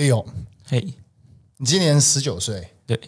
[0.00, 0.24] Leo，
[0.64, 0.94] 嘿，
[1.58, 2.98] 你今年十九岁，对，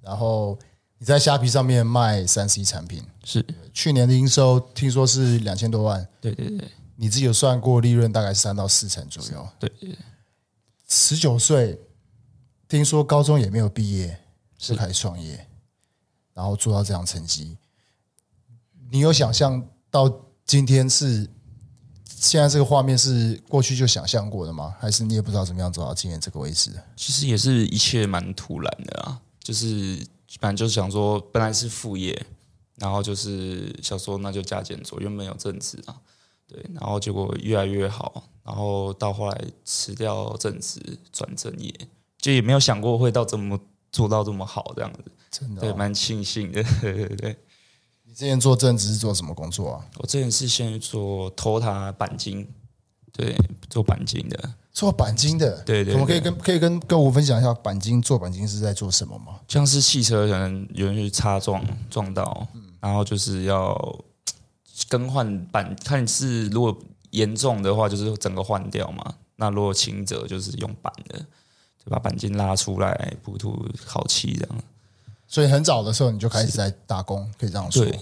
[0.00, 0.58] 然后
[0.98, 3.44] 你在虾皮上面卖三 C 产品，是。
[3.72, 9.96] 去年的营收听说是两千多万，对对对，你自己有算过利润大概是三到四成左右，对对，
[10.88, 11.80] 十九岁，
[12.66, 14.18] 听说高中也没有毕业
[14.58, 15.46] 就开始创业，
[16.34, 17.56] 然后做到这样成绩，
[18.90, 21.28] 你有想象到今天是？
[22.20, 24.74] 现在这个画面是过去就想象过的吗？
[24.78, 26.70] 还是你也不知道怎么样走到今天这个位置？
[26.94, 29.96] 其实也是一切蛮突然的啊，就是
[30.38, 32.26] 反正就是想说，本来是副业，
[32.76, 35.96] 然后就是想说那就加减做，原本有正职啊，
[36.46, 40.78] 对，然后结果越来越好，然后到后来辞掉正职
[41.10, 41.74] 转正业，
[42.18, 43.58] 就也没有想过会到这么
[43.90, 47.38] 做到这么好这样子，真的、哦、对，蛮庆幸的，对 对对。
[48.20, 49.86] 你之前做正职是做什么工作啊？
[49.96, 52.46] 我之前是先做 TOTA 鈑金，
[53.14, 53.34] 对，
[53.70, 55.94] 做钣金的，做钣金的，对对，对。
[55.94, 59.40] 我们可以跟可以跟跟我分享一下钣金做钣金是在做什么吗？
[59.48, 62.46] 像是汽车可能有人去擦撞撞到，
[62.78, 63.74] 然后就是要
[64.86, 66.76] 更换板，看是如果
[67.12, 71.18] 严重的话就是整个换掉嘛，那如果轻则就是用板的，
[71.82, 74.62] 就把钣金拉出来补涂烤漆这样。
[75.30, 77.84] 所以很早的时候你就开始在打工，可以这样说。
[77.84, 78.00] 对，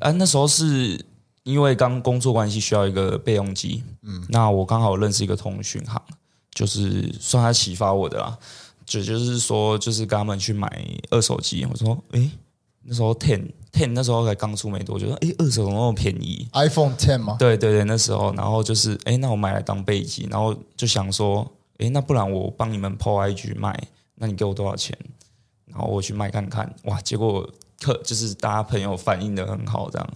[0.00, 1.02] 啊，那时候是
[1.42, 6.00] 因为刚工作关系需要一个备用机，嗯，那我刚好认识一个通讯行，
[6.52, 8.36] 就是算他启发我的啦，
[8.84, 10.70] 就就是说就是跟他们去买
[11.08, 12.30] 二手机，我说，诶，
[12.82, 17.36] 那时候 ten ten 那时候才刚出没多久，诶，二手怎么那么便宜？iPhone ten 吗？
[17.38, 23.74] 对对对，那时候，然后就是，诶，那我买来当备机，然后就想说，诶，那不然我帮你们 PO IG 卖，
[24.16, 24.94] 那你给我多少钱？
[25.76, 26.98] 然后我去卖看看，哇！
[27.02, 27.46] 结果
[27.82, 30.08] 客就是大家朋友反应的很好，这样。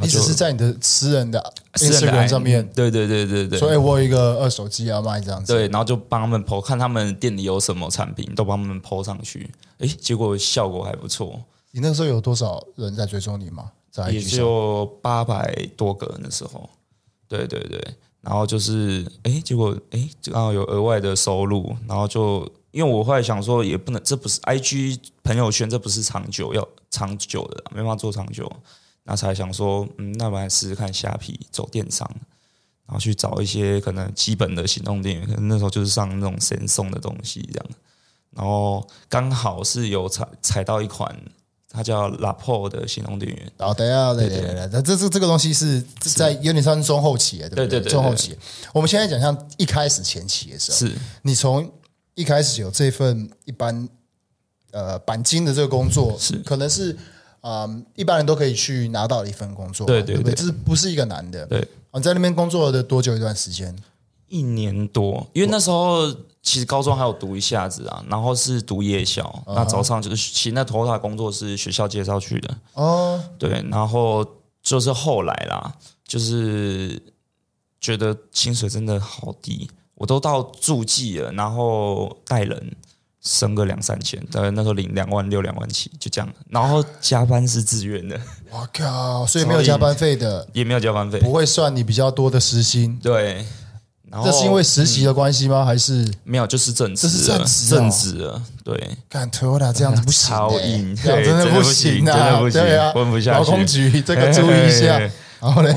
[0.00, 3.58] 你只是在你的私人的 Instagram 上面，对对对对对。
[3.58, 5.52] 所以我有一个二手机要卖这样子。
[5.52, 9.48] 对，然后就帮他们 po，看他们店里有什么产品，都帮他们 po 上去。
[9.78, 11.40] 哎，结果效果还不错。
[11.70, 13.70] 你那个时候有多少人在追踪你吗？
[13.92, 16.68] 在也就八百多个那时候。
[17.28, 17.80] 对对对，
[18.20, 22.50] 然后就是哎，结果哎，刚好有额外的收入，然后就。
[22.72, 28.48] 因为我后来想说，也不能，这不是 IG 朋友圈，这不是长久要长久的，没办法做长久，
[29.02, 32.08] 那才想说，嗯，那我们来试试看虾皮走电商，
[32.86, 37.66] 然后去找一些可能基本的行动电源，可能那时候就是上那种先送的东西这样，
[38.36, 41.12] 然后刚好是有踩踩到一款，
[41.70, 43.52] 它叫 Lapo 的行动电源。
[43.58, 47.66] 哦，等一下，对对对，这这这个东西是在有点像中后期，对不对？
[47.66, 48.36] 对中后期。
[48.74, 50.92] 我们现在讲像一开始前期的时候，是
[51.22, 51.70] 你从。
[52.16, 53.88] 一开始有这份一般
[54.72, 56.92] 呃钣金的这个工作，是可能是
[57.40, 61.46] 啊、呃、一般人都可以去拿到的一份工作，对对对，这是不是一个难的？
[61.46, 63.74] 对，你在那边工作了多久一段时间？
[64.28, 74.26] 一年多，因为那时候其实高中还有读一下子啊，然后是读夜校，那早上就是其实那 TOTA 工作是学校介绍去的哦，对，然后
[74.62, 75.74] 就是后来啦，
[76.06, 77.00] 就是
[77.80, 79.70] 觉得薪水真的好低。
[79.94, 82.74] 我都到助记了，然后带人
[83.20, 86.34] 升个两三千，大概那时候领两万六、两万七，就这样。
[86.48, 88.18] 然后加班是自愿的，
[88.50, 92.98] 我靠，所以没有加班费的， 也没有加班费，不会算你比较多的时薪。
[93.02, 93.44] 对，
[94.10, 95.64] 然后这是因为实习的关系吗？
[95.64, 96.46] 还是没有？
[96.46, 98.42] 就是正职，这是正职，正职啊。
[98.64, 103.38] 对，干 Toyota 这样子不行，超硬，真的不行，真的不行，对啊，混不下去。
[103.38, 104.98] 劳工局这个注意一下。
[105.40, 105.72] 然后呢，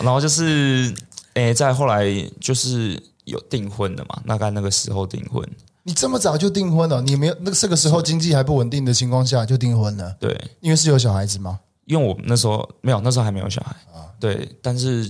[0.00, 0.92] 然后就是，
[1.34, 2.04] 诶，再后来
[2.40, 3.00] 就是。
[3.26, 4.20] 有订婚的嘛？
[4.26, 5.46] 大概那个时候订婚。
[5.84, 7.00] 你这么早就订婚了？
[7.00, 10.16] 你没有那个这个时候经济还不稳定的情况下就订婚了？
[10.18, 11.60] 对，因为是有小孩子吗？
[11.84, 14.02] 因为我那时候没有，那时候还没有小孩啊。
[14.18, 15.08] 对，但是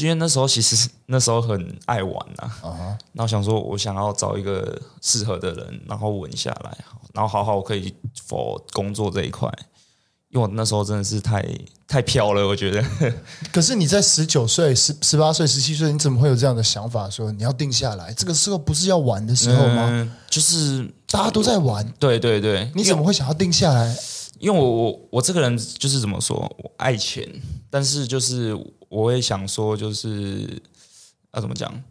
[0.00, 6.76] 因为那时候其实那时候很爱玩呐啊，然后想说我想要找一个适合的人，然后稳下来，
[7.12, 7.94] 然后好好可以
[8.28, 9.52] for 工作这一块。
[10.30, 11.46] 因为我那时候真的是太
[11.86, 12.82] 太飘了，我觉得。
[13.52, 17.10] 可是你在十九岁、十十八岁、十七岁，你怎么会有这样的想法？
[17.10, 19.88] 说你要定下来，这个时候不是要玩的时候吗？
[19.90, 21.86] 嗯、就是大家都在玩。
[21.98, 23.94] 对对对，你怎么会想要定下来？
[24.38, 27.28] 因为我我我这个人就是怎么说，我爱钱，
[27.68, 28.58] 但是就是
[28.92, 30.46] 我也想说，就是
[31.32, 31.82] 要怎么讲？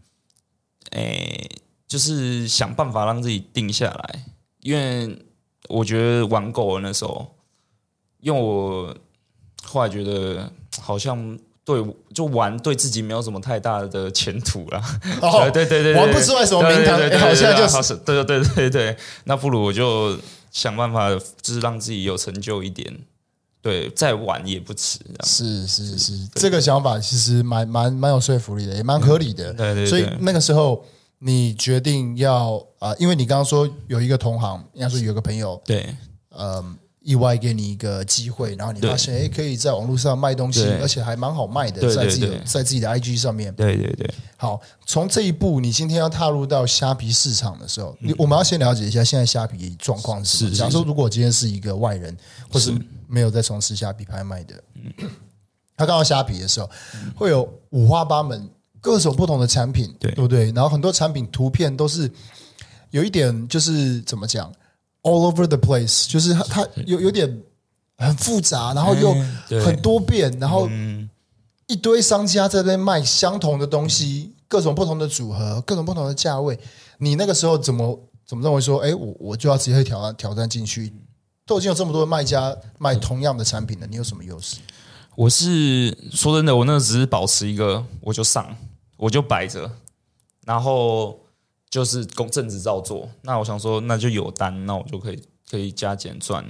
[0.92, 1.50] 诶，
[1.88, 4.25] 就是想办法让自己定下来，
[4.59, 5.18] 因为
[5.68, 7.36] 我觉得玩够了那时候。
[8.19, 8.95] 因为我
[9.63, 10.48] 后来觉得
[10.80, 11.83] 好像对
[12.13, 14.80] 就玩对自己没有什么太大的前途了。
[15.24, 18.98] 哦， 对对对，玩不出来什么名堂，好像就是对对对对对。
[19.24, 20.15] 那不如我就
[20.51, 21.09] 想办法，
[21.42, 22.95] 就是让自己有成就一点。
[23.62, 25.00] 对，再晚也不迟。
[25.24, 29.54] 是是是，这个想法其实蛮蛮蛮有说服力的，也蛮合理的。
[29.54, 29.86] 对对。
[29.86, 30.84] 所以那个时候
[31.19, 35.96] 你决定要啊、呃，因为你刚刚说有一个同行，应该说有一个朋友，对，
[36.38, 36.78] 嗯。
[37.04, 43.52] 意外给你一个机会，然后你发现哎，可以在网络上卖东西，而且还蛮好卖的，在自己在自己的 IG 上面。
[43.56, 44.08] 对对对。
[44.38, 50.52] 好，从这一步，你今天要踏入到虾皮市场的时候，你我们要先了解一下现在虾皮状况是什么。
[50.52, 52.16] 假如说，如果今天是一个外人，
[52.52, 52.72] 或是
[53.12, 54.63] 没有在从事虾皮拍卖的，
[55.75, 56.69] 他刚到虾皮的时候，
[57.13, 58.50] 会有五花八门、
[58.80, 60.52] 各种不同的产品，对不对？
[60.54, 62.10] 然后很多产品图片都是
[62.92, 64.50] 有一点，就是怎么讲
[65.02, 67.42] ？All over the place，就是它，它有有点
[67.98, 69.13] 很复杂，然后又
[69.62, 70.69] 很多变，然后
[71.68, 76.58] 一堆商家在那卖相同的东西，各种不同的组合，各种不同的价位。
[76.98, 80.94] 你那个时候怎么怎么认为说，哎，我我就要直接挑战挑战进去？
[81.51, 84.62] 都已经有这么多卖家卖同样的产品了，你有什么优势？
[85.15, 88.56] 我是说真的，我那个只是保持一个，我就上，
[88.95, 89.69] 我就摆着，
[90.45, 91.19] 然后。
[91.69, 96.45] 就是公正职照做，那我想说，那就有单，那我就可以可以加减赚。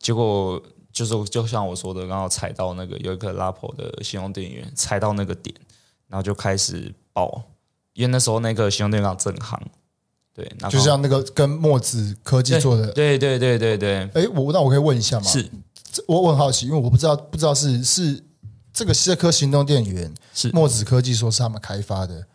[0.00, 0.60] 结果
[0.92, 5.54] 就是就像我说的，刚好踩到那个有一个拉普的信用电源，踩到那个点，
[6.08, 7.40] 然后就开始爆。
[7.92, 9.56] 因为那时候那个信用电源刚正行，
[10.36, 14.02] 对，就像那个跟墨子科技做的，对对对对对。
[14.12, 15.26] 哎，我那我可以问一下吗？
[15.26, 15.50] 是，
[16.06, 18.22] 我我很好奇，因为我不知道不知道是是
[18.72, 22.26] 这个社科行动电源是墨子科技说是他们开发的，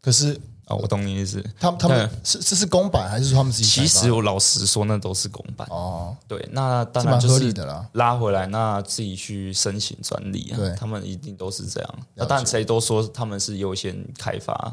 [0.00, 0.40] 可是。
[0.68, 1.44] 哦，我懂你意思。
[1.58, 3.64] 他们他们是这是公版还是说他们自己？
[3.64, 5.66] 其实我老实说，那都是公版。
[5.68, 7.52] 哦，对，那当然就是
[7.94, 10.56] 拉回来，那自己去申请专利啊。
[10.56, 11.98] 对，他们一定都是这样。
[12.14, 14.72] 那但谁都说他们是优先开发。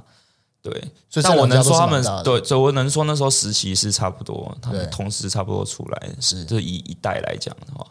[0.61, 0.71] 对，
[1.09, 6.09] 所以但我能说他们对，所以我能说那时候实习是差不多，他们同时差不多出来。
[6.19, 7.85] 是，就以一代来讲的话，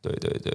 [0.00, 0.52] 对对对。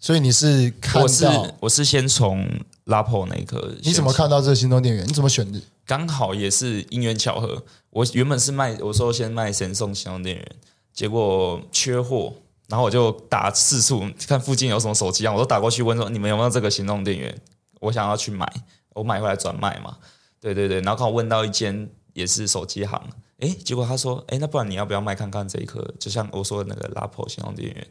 [0.00, 2.44] 所以你是看到，我是我是先从
[2.84, 5.06] 拉破那一刻，你怎么看到这个行动电源？
[5.06, 5.60] 你怎么选的？
[5.86, 10.56] 刚好也是因缘巧合，我原本是卖，我说先卖神送行动电源，
[10.92, 12.32] 结果缺货，
[12.68, 17.40] 然后我就打四处看附近有什么手机啊，我都打过去问说你们有没有这个行动电源，
[17.80, 18.50] 我想要去买，
[18.94, 19.96] 我买回来转卖嘛，
[20.42, 23.00] 对对对，然后刚好问到一间也是手机行，
[23.38, 25.80] 诶，结果他说，诶，那不然你要不要卖看看这一颗？
[26.00, 27.86] 就像我说的那个拉普行动电源。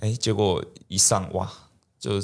[0.00, 1.48] 哎，结果一上哇，
[2.00, 2.20] 就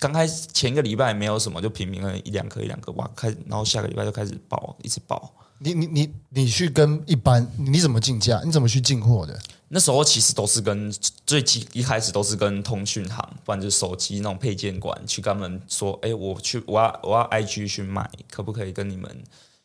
[0.00, 5.32] 刚开始前一个礼拜没有什么，就平平了一两颗一两颗哇，开然后下个礼拜就开始爆，一直爆。
[5.60, 8.42] 你你你你去跟一般你怎么竞价？
[8.44, 9.40] 你怎么去进货的？
[9.74, 10.94] 那时候其实都是跟
[11.26, 19.10] 最起一开始都是跟通讯行，不然就是手机那种配件馆去跟他们说，哎，我去我要我要 IG 去买，可不可以跟你们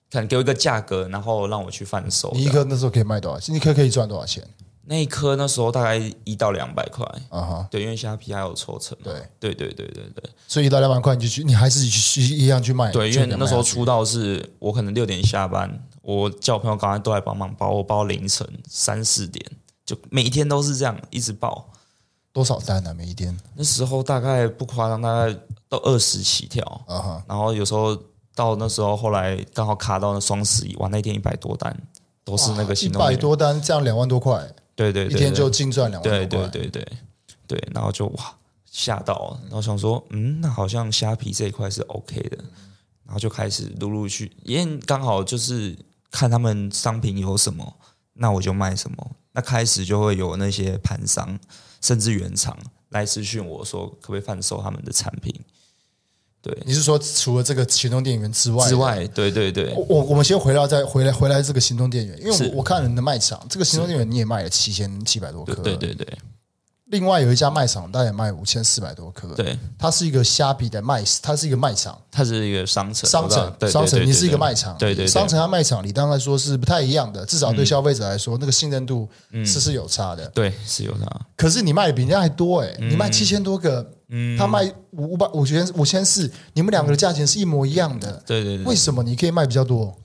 [0.09, 2.31] 看给我一个价格，然后让我去贩售。
[2.33, 3.55] 你一颗那时候可以卖多少钱？
[3.55, 4.43] 一颗可以赚多少钱？
[4.85, 19.45] 那一颗那时候大概一到两百块，啊哈，对，因为虾皮还有抽成，对，对，对，对，对，对，所以一到两百块你就去，你还是去一样去卖，对，因为那时候出道是我可能六点下班，我叫朋友赶快都来帮忙包，我包凌晨三四点，
[19.89, 21.67] 就每一天都是这样一直爆，
[22.31, 22.93] 多少单啊？
[22.93, 23.35] 每一天？
[23.55, 25.35] 那时候大概不夸张，大概
[25.67, 27.97] 都二十起跳，啊哈，然后有时候
[28.35, 31.75] 到那时候后来刚好卡到那双十一，哇，那天一百多单，
[32.23, 34.47] 都是那个行动，一百多单，这样两万多块。
[34.75, 36.25] 对对，对，一天就净赚两万块。
[36.27, 36.87] 对对对对
[37.47, 38.31] 对，然后就哇
[38.65, 42.37] 吓到，然后想说，嗯，那好像虾皮这一块是 OK 的，
[43.05, 45.75] 然后就开始陆陆续，因为刚好就是
[46.11, 47.73] 看他们商品有什么，
[48.13, 49.11] 那我就卖什么。
[49.39, 51.39] 那开始就会有那些盘商
[51.79, 52.57] 甚至原厂
[52.89, 55.33] 来咨询我说，可不可以贩售他们的产品？
[56.41, 58.67] 对，你是说除了这个行动电源之外？
[58.67, 59.73] 之外，对对对。
[59.75, 65.55] 我我们先回到再回来回来这个行动电源，因为我我看你的卖场，这个行动电源你也卖了七千七百多颗。
[65.55, 66.05] 对对对。
[66.89, 69.27] 另外有一家卖场，大概也卖五千四百多颗。
[69.35, 73.09] 对，它是一个虾皮的卖，它是一个卖场，它是一个商城。
[73.09, 74.77] 商城，商城，你是一个卖场。
[74.77, 75.05] 对对。
[75.07, 79.07] 商城和卖场，你当然说是不太一样的，至少对消费者来说，那个信任度
[79.45, 80.27] 是是有差的。
[80.29, 81.21] 对，是有差。
[81.37, 83.93] 可是你卖的比人家还多哎，你卖七千多个。
[84.11, 88.23] 嗯，他卖五五百五千五千四，你们两个的价钱是一模一样的。
[88.25, 89.95] 对对对，为什么你可以卖比较多？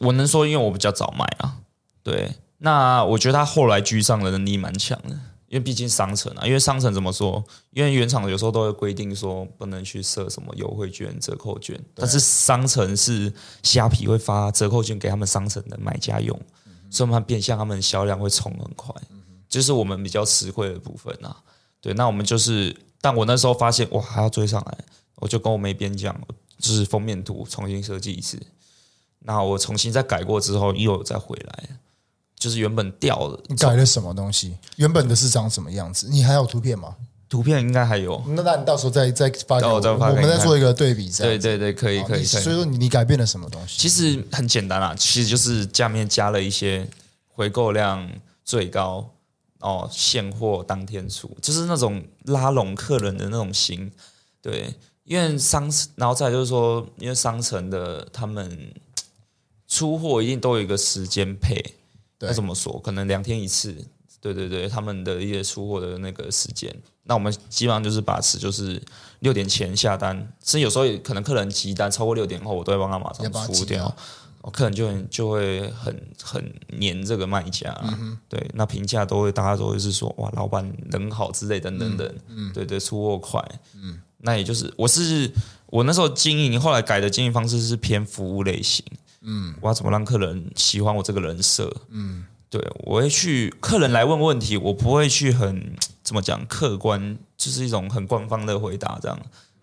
[0.00, 1.58] 我能说，因为我比较早卖啊。
[2.02, 5.16] 对，那我觉得他后来居上的能力蛮强的，
[5.50, 6.46] 因为毕竟商城啊。
[6.46, 7.44] 因为商城怎么说？
[7.72, 13.30] 因为原厂有时候都会规定说不能去设什么优惠券、折扣券，但是商城是
[13.62, 16.34] 虾皮会发折扣券给他们商城的买家用，
[16.88, 18.94] 所以他们变相他们销量会冲很快，
[19.48, 21.36] 就是我们比较吃亏的部分啊。
[21.82, 22.74] 对，那我们就是。
[23.02, 24.78] 但我那时候发现，哇，还要追上来，
[25.14, 26.14] 我就跟我妹编讲，
[26.58, 28.38] 就是封面图重新设计一次。
[29.20, 31.80] 那我重新再改过之后，又再回来，
[32.40, 33.40] 就是原本掉了。
[33.46, 34.56] 你改了什么东西？
[34.76, 36.08] 原本的是长什么样子？
[36.10, 36.96] 你还有图片吗？
[37.28, 38.20] 图片应该还有。
[38.26, 41.08] 那那你到时候再再发给我，我们再做一个对比。
[41.10, 42.24] 对对对，可以可以。
[42.24, 43.78] 所以说你你改变了什么东西？
[43.78, 46.88] 其实很简单啦，其实就是下面加了一些
[47.28, 48.10] 回购量
[48.44, 49.08] 最高
[49.60, 53.92] 哦，现货当天出，就是那种拉拢客人的那种心。
[54.42, 58.74] 对，因为商然后再就是说，因为商城的他们
[59.68, 61.76] 出货一定都有一个时间配。
[62.20, 62.78] 那怎么说？
[62.80, 63.74] 可能两天一次。
[64.22, 66.70] 对对对，他们的一些出货的那个时间，
[67.04, 68.78] 那我们基本上就是把持，就是
[69.20, 73.96] 六点前下单，甚至有时候可能客人急单超过六点后，我都会帮他马上出掉，
[74.52, 82.52] 客人就很就会很很黏这个卖家，嗯、对，那评价都会大家都会是说哇，老板人好之类等等等，嗯，嗯。
[82.52, 83.42] 对对，出货快，
[83.74, 85.32] 嗯，那也就是我是
[85.68, 88.84] 我那时候经营，后来改的经营方式是偏服务类型，
[89.22, 92.24] 嗯，我要怎么让客人喜欢我这个人设，嗯。
[92.52, 95.72] 对，我会去客人来问问题，我不会去很
[96.02, 99.16] 怎么讲客观，就是一种很官方的回答这样。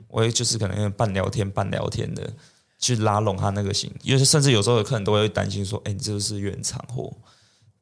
[0.07, 2.31] 我也就是可能半聊天半聊天的
[2.79, 7.11] 去拉拢他那个心，因为甚至有时候有客人都会担心说：“哎，你这个是原厂货。”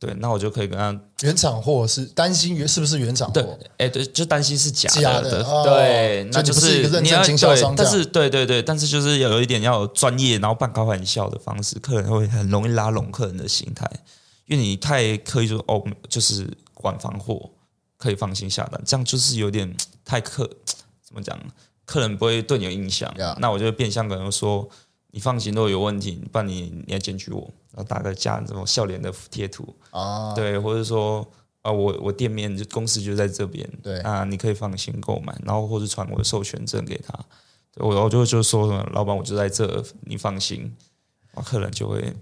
[0.06, 3.34] 对，那我就可以跟他原厂货是担心原是不是原厂货？
[3.34, 5.02] 对，哎，对，就担心是假的。
[5.02, 7.74] 假的，哦、对，那就是，是一个认真经销商。
[7.76, 13.90] 但是，对对对，但是就是有一点要有专业，然后半开玩笑的方式，客人会很容易拉拢客人的心态。
[14.46, 17.50] 因为你太刻意说哦，就是管房货
[17.98, 20.48] 可以放心下单，这样就是有点太客，
[21.04, 21.36] 怎么讲？
[21.86, 23.14] 客人不会对你有印象。
[23.40, 24.68] 那我就变相可能说，
[25.16, 30.36] 你放心，都有问题，不然你你要检举我，然后打个加这种笑脸的贴图啊，oh.
[30.36, 31.26] 对，或者说
[31.62, 37.18] 啊，我我店面就公司就在这边，对啊，你可以放心购买，然后或者传我的授权证给他，
[37.78, 40.76] 我我就就说什么，老板我就在这，你放心，
[41.34, 42.14] 我，客人就会。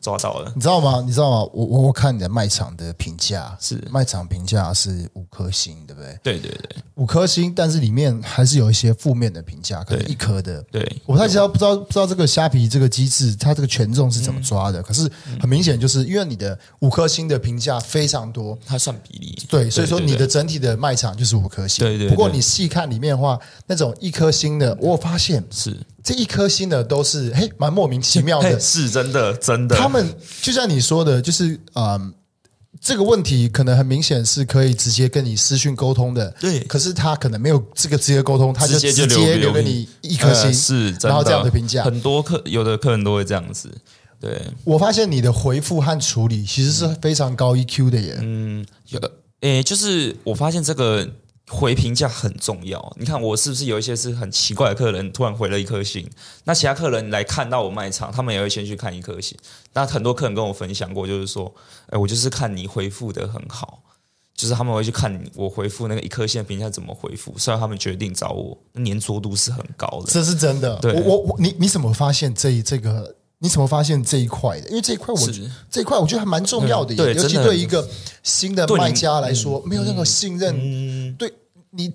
[0.00, 1.02] 抓到了，你知道吗？
[1.06, 1.50] 你知道吗？
[1.52, 6.18] 我我我看你的卖场的评价是卖场评价是五颗星，对不对？
[6.22, 10.62] 对对对，五颗星，但是里面还是有一些负面的评价，可能一颗的。
[10.70, 14.80] 对，我不太知道，不知道不知道这个虾皮这个机制，它这个权重是怎么抓的？
[14.80, 19.38] 嗯、可是很明显，就是因为你的五颗星的评价非常多，它算比例。
[19.48, 21.84] 对，所以说你的整体的卖场就是五颗星。
[21.84, 22.08] 对对。
[22.08, 25.76] 不过你细看里面的话，那种一颗星的，我发现是。
[26.02, 29.76] 这一颗星的都是嘿，蛮莫名其妙的，是真的，真的。
[29.76, 32.14] 他们就像你说的，就是嗯，
[32.80, 36.60] 这个问题可能很明显是可以直接跟你私讯沟通的，对。
[36.60, 43.70] 可是他可能没有这个直接沟通，他就直接留给你一颗星，是，然后这样的评价，很多客有的客人都会这样子。
[44.20, 48.16] 对，我发现你的回复和处理其实是非常高 EQ 的耶。
[48.20, 51.08] 嗯，有的，诶，就是我发现这个。
[51.50, 56.08] 回评价很重要，你看我是不是有一些是很奇怪的客人突然回了一颗星？
[56.44, 59.36] 那其他客人来看到我卖场，他们也会先去看一颗星。
[59.72, 61.52] 那很多客人跟我分享过，就是说，
[61.88, 63.82] 哎，我就是看你回复的很好，
[64.34, 70.12] 就是他们会去看我回复那个一颗星的评价怎么回复，虽然他们决定找我，粘着度是很高的。
[70.12, 70.76] 这是真的。
[70.76, 73.16] 对，我我我，你你怎么发现这一这个？
[73.42, 74.68] 你怎么发现这一块的？
[74.68, 75.20] 因为这一块我
[75.70, 77.88] 这一块我觉得还蛮重要的，对，尤其对一个
[78.22, 81.32] 新的卖家来说，没有任何信任，嗯、对。
[81.70, 81.92] 你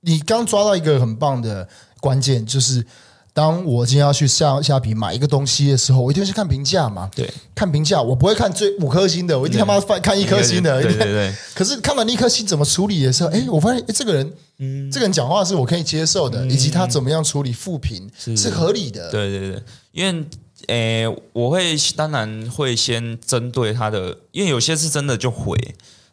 [0.00, 1.68] 你刚抓到一个很棒的
[2.00, 2.84] 关键，就是
[3.32, 7.10] 当我今天要去下下笔买一个东西的时候，我一定会去看评价嘛。
[7.14, 10.80] 对，看评价，我不会看最五颗星的，我一定他妈翻看一颗星的。
[10.82, 11.34] 对对对。
[11.54, 19.10] 可是看完一颗星怎么处理的时候，哎，我发现这个人，嗯，这个人讲话是我可以接受的，以及他怎么样处理负评是合理的。
[19.10, 20.24] 对对对，因为
[20.68, 25.58] 诶，我会当然会先针对他的，因为有些是真的就回，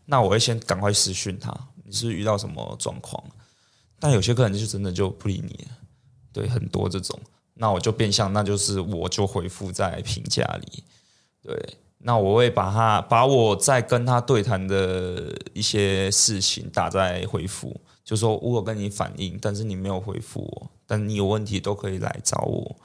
[0.08, 1.56] 那我会先赶快私讯他。
[1.92, 3.24] 是遇到什么状况？
[4.00, 5.68] 但有些客人就真的就不理你，
[6.34, 7.20] 对，很多这种，
[7.54, 10.84] 那我就变相，那就是我就回复在评价里，
[11.44, 22.76] 对，那我会把他把我在跟他对谈的一些事情打在回复，就说我跟你反映，但是你没有回复我，但你有问题都可以来找我，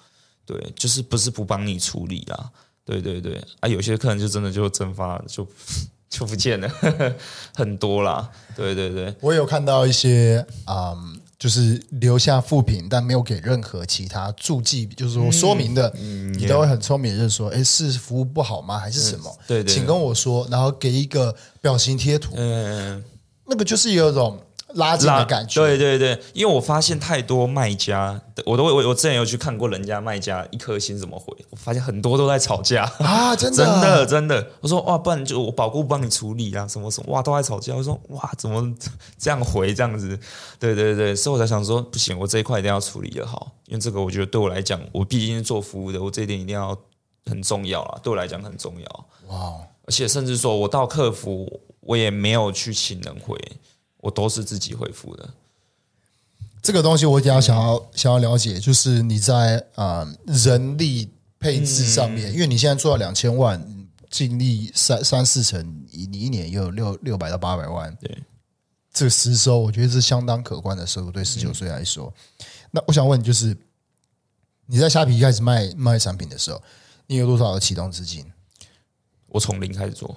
[0.44, 2.50] 对，就是不是不帮你处理啦，
[2.84, 5.48] 对对对，啊，有些客人就真的就蒸发了就。
[6.08, 7.14] 就不见了，呵 呵
[7.54, 8.30] 很多啦。
[8.54, 18.78] 对对对，我有看到一些，嗯，就是留下副评，但没有给任何其他注记，就是说说明的，嗯，你都会很聪明，就是说，哎，是服务不好吗？
[18.78, 19.38] 还是什么？
[19.46, 23.02] 对对，请跟我说，然后给一个表情贴图，嗯，
[23.46, 24.40] 那个就是有一种。
[24.76, 32.84] 拉近的感觉，对对对，因为我发现太多卖家，我都我我之前有去看过人家卖家一颗星怎么回，我发现很多都在吵架。
[33.00, 33.56] 啊，真的？
[33.64, 38.74] 真的真的，我说哇，不然就我保固帮你处理啊，什么什么，哇，都在吵架，我说哇，怎么
[39.18, 40.18] 这样回这样子？
[40.58, 46.76] 对对对，所以我才想说，不行，我这一块一定要处理的好，因为这个我觉得对我来讲，我毕竟是做服务的，我这一点一定要
[47.24, 49.06] 很重要啊，对我来讲很重要。
[49.28, 49.54] 哇，
[49.86, 53.36] 而且甚至说我到客服，我也没有去请人回。
[54.06, 55.34] 我都是自己回复的。
[56.62, 61.10] 这个东西我比较想要想要了解，就是你在啊、呃、人力
[61.40, 63.60] 配置上面，嗯、因为你现在做到两千万，
[64.08, 68.22] 净利三三四成，你你一年也有六六百到八百万，对，
[68.92, 72.12] 这个实收我觉得是相当可观的收入，对十九岁来说。
[72.38, 73.56] 嗯、那我想问，就是
[74.66, 76.62] 你在虾皮一开始卖卖产品的时候，
[77.08, 78.24] 你有多少的启动资金？
[79.26, 80.16] 我从零开始做。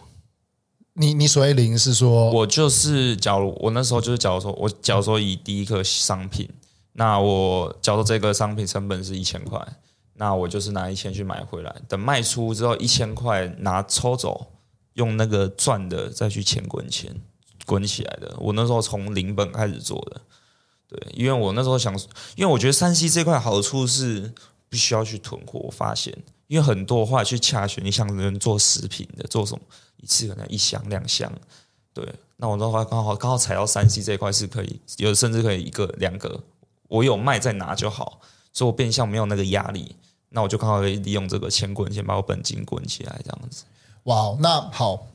[1.00, 6.50] 你你所谓零是说，我就是假如我那时候就是假如说我假如说以第一个商品，
[6.92, 9.66] 那我假如这个商品成本是一千块，
[10.16, 14.48] 那我就是拿一千去买回来，等卖出之后一千块拿抽走，
[14.96, 17.16] 用那个赚的再去钱滚钱
[17.66, 18.36] 滚起来的。
[18.38, 20.20] 我那时候从零本开始做的，
[20.90, 21.98] 对，因为我那时候想，
[22.36, 24.34] 因为我觉得山西这块好处是
[24.70, 26.14] 不需要去囤货，我发现，
[26.48, 29.62] 因为很多话去洽询，你想人做食品的做什么。
[30.02, 31.32] 一次可能一箱两箱，
[31.94, 36.42] 对，那我的话刚好刚好踩到三 C 这一块是可以，有甚至可以一个两个，
[36.88, 38.22] 我有卖再拿就好，
[38.54, 39.96] 所以我变相没有那个压力，
[40.30, 43.66] 那我就刚好可以利用这个钱滚钱把我本金滚起来这样子。
[44.04, 45.08] 哇，那好，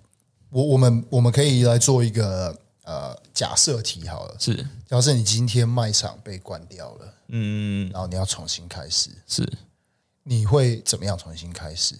[0.50, 9.50] 我我们我们可以来做一个呃假设题好了，是，假设你今天卖场被关掉了，嗯，然后你要重新开始，是，
[10.23, 11.99] 你会怎么样重新开始？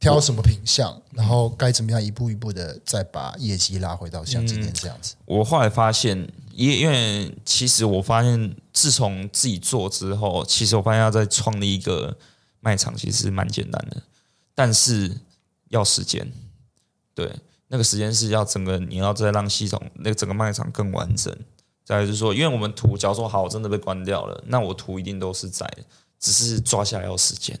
[0.00, 5.16] 挑什么品相，然后该怎么样一步一步的再把业绩拉回到像今天这样子。
[5.24, 6.16] 我后来发现，
[6.52, 12.16] 因因为其实我发现，自从自己做之后，其实我发现要再创立一个
[12.60, 14.02] 卖场，其实蛮简单的，
[14.54, 15.20] 但是
[15.68, 16.32] 要时间。
[17.14, 17.34] 对，
[17.66, 21.36] 那个时间是要整个你要再让系统那个整个卖场更完整。
[21.84, 25.66] 再就是说，因为我们图，假如说好，我真的被关掉了，那我图一定都是在，
[26.20, 27.58] 只是抓下来要时间。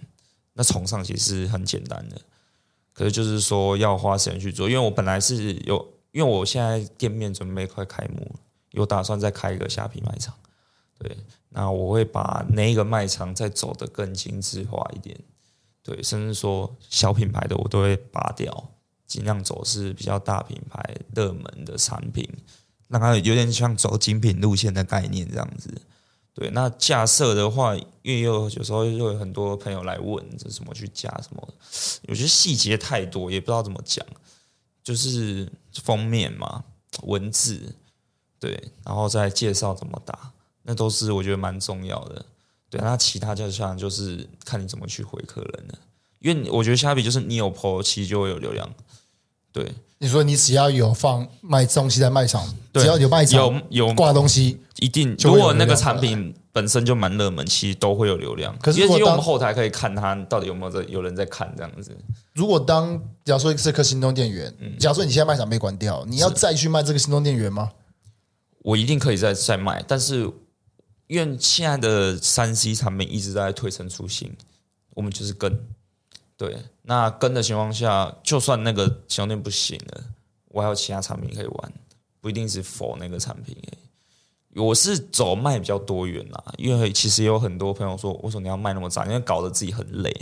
[0.58, 2.20] 那崇尚其实很简单的，
[2.92, 8.40] 可是就是说要花时间去做，因为我本来是有，因为我现在店面准备快开幕了，
[8.72, 10.34] 有打算再开一个虾皮卖场，
[10.98, 11.16] 对，
[11.50, 15.16] 那我会把那一个卖场再走得更精致化一点，
[15.84, 18.70] 对，甚至说小品牌的我都会拔掉，
[19.06, 20.82] 尽量走是比较大品牌、
[21.14, 22.28] 热门的产品，
[22.88, 25.72] 让它有点像走精品路线的概念这样子。
[26.38, 31.48] 对，那架设的话，因为有有时候就有很多朋友来问，这怎么去架什么？
[32.02, 34.06] 有些细节太多，也不知道怎么讲。
[34.84, 35.50] 就是
[35.82, 36.62] 封面嘛，
[37.02, 37.74] 文字，
[38.38, 42.24] 对，然后再介绍怎么打，那都是我觉得蛮重要的。
[42.70, 45.78] 对，那其他就像就是看你怎么去回客人了。
[46.20, 48.72] 因为我觉得虾皮就是你有 PO，其实就会有流量。
[49.50, 58.56] 对，你说你只要有放卖东西在卖场，只要有卖场有有挂东西，一定如果那个产品本身就蛮热门，其实都会有流量。
[58.58, 61.96] 可是因为我们后台可以看它到底有没有在有人在看这样子。
[62.32, 67.72] 如果当假如说是颗行动电源，假如说你现在卖场被关掉，你要再去卖这个行动电源吗？
[68.62, 70.30] 我一定可以再再卖，但是
[71.08, 74.32] 因为现在的三 C 产品一直在推陈出新，
[74.94, 75.58] 我们就是跟。
[76.38, 80.04] 对，那跟的情况下，就算那个行动电源不行了，
[80.50, 81.72] 我还有其他产品可以玩，
[82.20, 83.56] 不一定是否那个产品。
[84.54, 89.04] 我是走卖比较多元啦，因为其实有很多朋友说，为什么你要卖那么杂？
[89.06, 90.14] 因为搞得自己很累。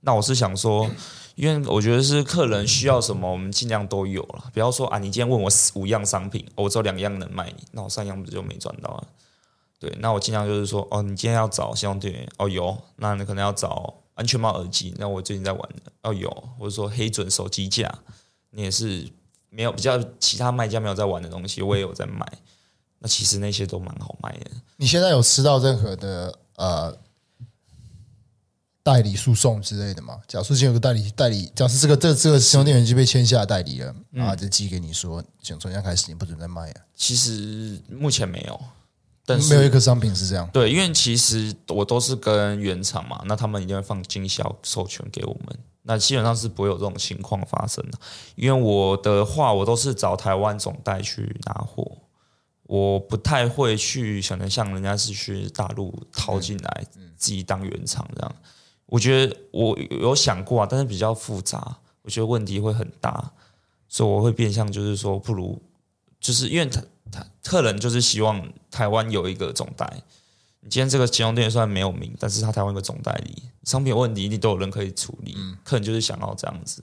[0.00, 0.90] 那我是想说，
[1.34, 4.50] 因为我觉得是客人需要什么，我们尽量都有了。
[4.54, 9.04] 不要说啊，你今天问我五样商品，我只有两样能卖你，那我三样不就没赚到啊？
[9.78, 13.94] 对，那我尽量就是说，哦，你今天要找行动电源，哦有，那你可能要找。
[14.18, 16.28] 安全帽、耳机，那我最近在玩的哦，有，
[16.58, 17.88] 或者说黑准手机架，
[18.50, 19.08] 你也是
[19.48, 22.26] 没有比较其他卖家没有在玩的东西，我也有在卖。
[22.98, 24.50] 那其实那些都蛮好卖的。
[24.76, 26.98] 你现在有吃到任何的呃
[28.82, 30.20] 代理诉讼之类的吗？
[30.26, 36.80] 假设现在有个代理代理，假设这个这、这个行动电源机被签下代理了，然后就寄给你说，从从现在开始你不准再卖啊。
[36.96, 38.60] 其实目前没有。
[39.28, 47.98] 但是没有一个商品是这样，对，因为其实我都是跟原厂嘛，那他们一定会放经销授权给我们，那基本上是不会有这种情况发生的。
[48.36, 51.86] 因为我的话，我都是找台湾总代去拿货，
[52.62, 58.36] 我不太会去想着像人家是去大陆淘进来自己当原厂这样。
[58.86, 63.30] 我觉得我有想过啊，但是比较复杂，我觉得问题会很大，
[63.90, 65.60] 所以我会变相就是说，不如
[66.18, 66.82] 就是因为他。
[67.44, 70.02] 客人就是希望台湾有一个总代。
[70.60, 75.36] 你今天这个金融店虽然没有名，但是他台湾有个总代理，商品问题一定都有人可以处理。
[75.62, 76.82] 客人就是想要这样子，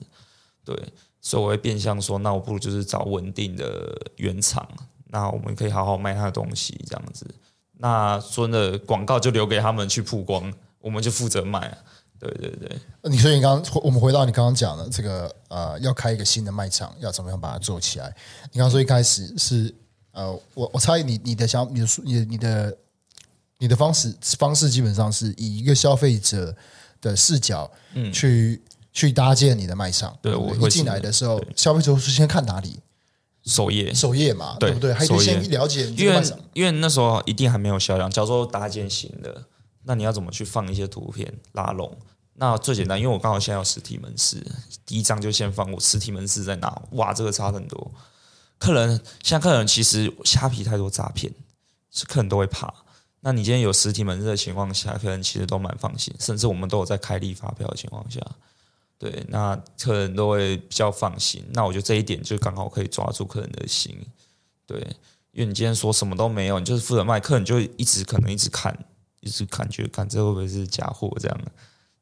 [0.64, 0.74] 对，
[1.20, 4.66] 所以我会变相说，那我不如就是找稳定的原厂，
[5.08, 7.26] 那我们可以好好卖他的东西，这样子。
[7.74, 11.76] 那真的广告就留给他们去曝光，我们就负责卖。
[12.18, 12.80] 对对对。
[13.02, 18.06] 你说你刚刚我们回到你刚刚讲的这个呃，要开一个新的卖场，要怎么样把它做起来？
[18.52, 19.74] 你刚刚说一开始是。
[20.16, 22.78] 呃，我我猜你你的想你的你的你的
[23.58, 26.56] 你的方式方式基本上是以一个消费者
[27.02, 28.62] 的视角，嗯，去
[28.94, 30.16] 去搭建你的卖场。
[30.22, 32.80] 对，我一进来的时候，消费者是先看哪里？
[33.44, 34.94] 首页，首页嘛，对不对？
[34.94, 36.22] 还得先了解，因为
[36.54, 38.10] 因为那时候一定还没有销量。
[38.10, 39.44] 假如说搭建型的，
[39.84, 41.94] 那你要怎么去放一些图片拉拢？
[42.38, 44.42] 那最简单，因为我刚好现在有实体门市，
[44.86, 46.82] 第一张就先放我实体门市在哪。
[46.92, 47.92] 哇，这个差很多。
[48.58, 51.32] 客人像客人其实虾皮太多诈骗，
[51.90, 52.72] 是客人都会怕。
[53.20, 58.20] 那你今天有实体门市的情况下，客人其实都蛮放心，甚至我们都有在开立发票的情况下，
[58.98, 61.44] 对，那客人都会比较放心。
[61.50, 63.98] 那我觉得这一点就刚好可以抓住客人的心，
[64.64, 64.78] 对，
[65.32, 68.76] 因为你今天说什么都没有，你就是负责卖，客人就一直可能一直看，
[69.20, 71.50] 一直感觉看这会不会是假货这样的。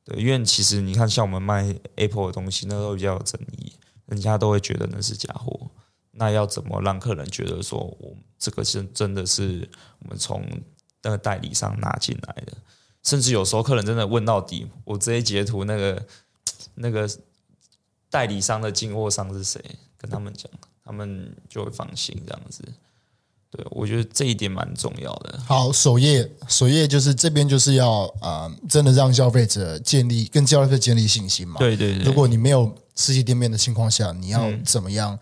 [0.05, 3.73] 对，因为其实你看，像我们卖 Apple 的东西，那都比较有争议，
[4.07, 5.71] 人家都会觉得那是假货。
[6.16, 9.68] 那要怎么让客人觉得说，我这个是真的是
[10.00, 10.46] 我们从
[11.03, 12.53] 那个代理商拿进来的？
[13.03, 16.07] 甚至有时候客人真的问到底，我直接截图那个
[16.74, 17.09] 那个
[18.09, 19.61] 代理商的进货商是谁，
[19.98, 20.50] 跟他们讲，
[20.85, 22.62] 他们就会放心这样子。
[23.50, 25.38] 对，我觉得这一点蛮重要的。
[25.46, 31.59] 好，首页，首页就是这边就是要啊、呃，真的让消费者建立跟消费者建立信心嘛。
[31.59, 32.05] 对对对。
[32.05, 35.12] 如果你没有实体店面的情况下，你要怎么样？
[35.12, 35.18] 嗯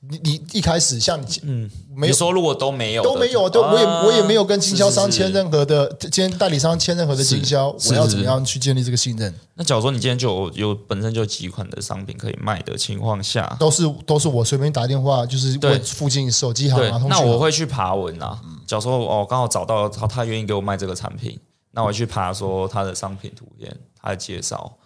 [0.00, 9.34] 你你一开始像你嗯，没有说如果都没有都没有，都我也我也没有跟经销商签任何的，今天代理商签任何的经销，我要怎么样去建立这个信任？
[9.54, 18.40] 那假如说你今天就有有本身就几款的商品可以卖的情况下，都是都是我随便打电话，就是问附近手机行啊，那我会去爬文啊。
[18.68, 21.36] 假如说哦，刚好找到他，他愿意给我卖这个产品，
[21.72, 24.78] 那我去爬说他的商品图片，他的介绍，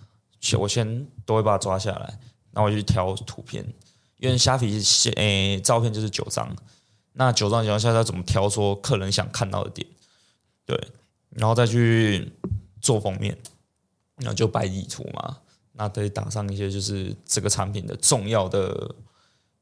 [0.59, 2.19] 我先都会把它抓下来，
[2.53, 3.63] 然后我去挑图片。
[4.23, 6.57] 因为虾皮是诶，照片就是九张，
[7.15, 9.85] 那九张情况下要怎么挑说客人想看到的点？
[10.65, 10.81] 对，
[11.31, 12.33] 然后再去
[12.81, 13.37] 做封面，
[14.19, 15.39] 然后就摆底图嘛，
[15.73, 18.95] 那得打上一些就是这个产品的重要的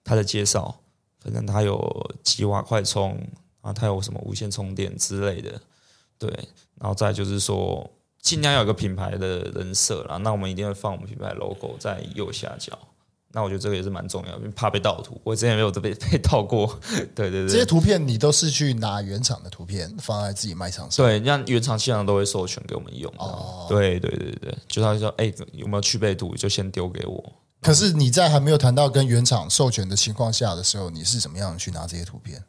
[0.05, 0.79] 它的介绍，
[1.21, 3.19] 反正它有几瓦快充
[3.63, 5.59] 啊，它有什么无线充电之类的，
[6.19, 6.29] 对，
[6.75, 12.79] 然后再就是说尽量有个品牌的人设啦，那我们一定会放我们品牌 logo 在右下角。
[13.33, 15.21] 那我觉得这个也是蛮重要，因为怕被盗图。
[15.23, 16.79] 我之前没有被 被盗过。
[17.15, 21.07] 对对对，这些图片你都是去拿原厂的图片放在自己卖场上。
[21.07, 23.13] 对，像原厂现场都会授权给我们用。
[23.19, 27.33] 哦，对对对对，就他就说，哎，有没有去背图，就先丢给我。
[27.63, 32.43] 可是你在还没有谈到跟原厂授权的情况下的时候，你是怎么样去拿这些图片？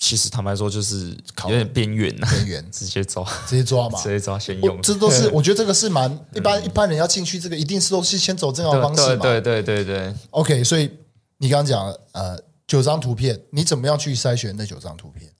[0.00, 4.80] 其实坦白说，就是有点边缘呐，边缘 直接抓，直接抓嘛，直接抓先用。
[4.80, 9.22] 这都是我觉得这个是蛮一般，一般人要进去，这个一定是都是先走正常方式嘛。
[9.22, 10.14] 对对对对对。
[10.30, 10.90] OK，所以
[11.36, 15.30] 你刚刚讲呃九张图片，你怎么样去筛选那九张图片？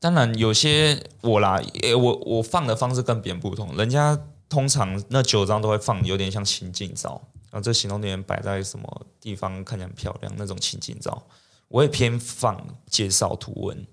[0.00, 1.62] 当然有些我啦，
[1.96, 11.24] 我我放的方式跟别人不同，人家通常那九张都会放有点像情境照，然后这行动电源摆在什么地方看起来很漂亮那种情境照。
[11.68, 12.56] 我会偏放
[12.88, 13.86] 介绍图文，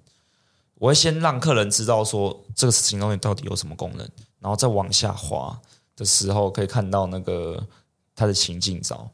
[0.76, 4.08] 我会先让客人知道说这个行动电源到底有什么功能，
[4.40, 5.60] 然后再往下滑
[5.96, 7.66] 的时候可以看到那个
[8.16, 9.10] 它的情境照，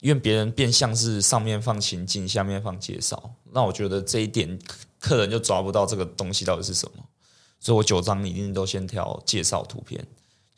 [0.00, 4.58] 因为别人变相是上面放情境，下面放介绍，那我觉得这一点
[4.98, 7.04] 客人就抓不到这个东西到底是什么，
[7.60, 10.04] 所以我九张一定都先挑介绍图片，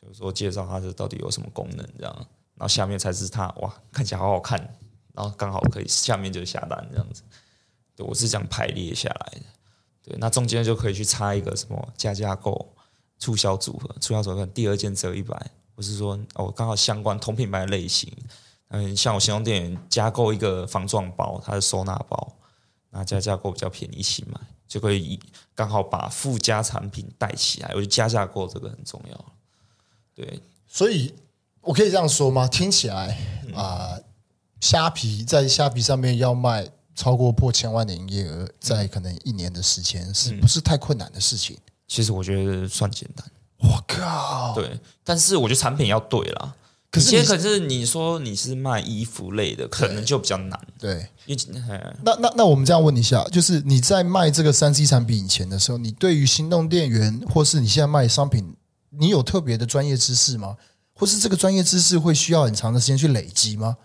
[0.01, 2.15] 就是说介绍它是到底有什么功能这样，
[2.55, 4.79] 然后下面才是它哇看起来好好看。
[5.17, 7.23] 然后刚好可以下面就下单这样子，
[7.97, 9.47] 对，我是这样排列下来的。
[10.05, 12.71] 对，那中间就可以去插一个什么加价购
[13.19, 15.35] 促销组合，促销组合第二件折一百，
[15.75, 18.13] 或是说哦刚好相关同品牌类型，
[18.69, 22.37] 嗯，像我行动电源加购一个防撞包，它的收纳包，
[22.91, 25.19] 那加价购比较便宜，一起买就可以
[25.55, 27.71] 刚好把附加产品带起来。
[27.71, 29.25] 我觉得加价购这个很重要。
[30.15, 31.15] 对，所以
[31.63, 32.47] 我可以这样说吗？
[32.47, 33.19] 听起来
[33.55, 33.99] 啊。
[34.67, 41.57] 虾皮在虾皮上面要卖超过破千万的营业额，在可能一年的时间，是不是太困难的事情？
[41.87, 43.25] 其实我觉得算简单。
[43.59, 44.53] 我靠！
[44.57, 46.53] 对，但是我觉得产品要对啦。
[46.91, 50.61] 可是，可是你说你是卖衣服类的，可能就比较难。
[50.81, 51.09] 对，
[52.03, 58.57] 那那那我们这样问一下，就是你在卖这个三 C 产品以前的时候，你对于行动电源或是你现在卖商品，
[58.91, 60.57] 你有特别的专业知识吗？
[60.93, 63.77] 或是这个专业知识会需要很长的时间去累积吗？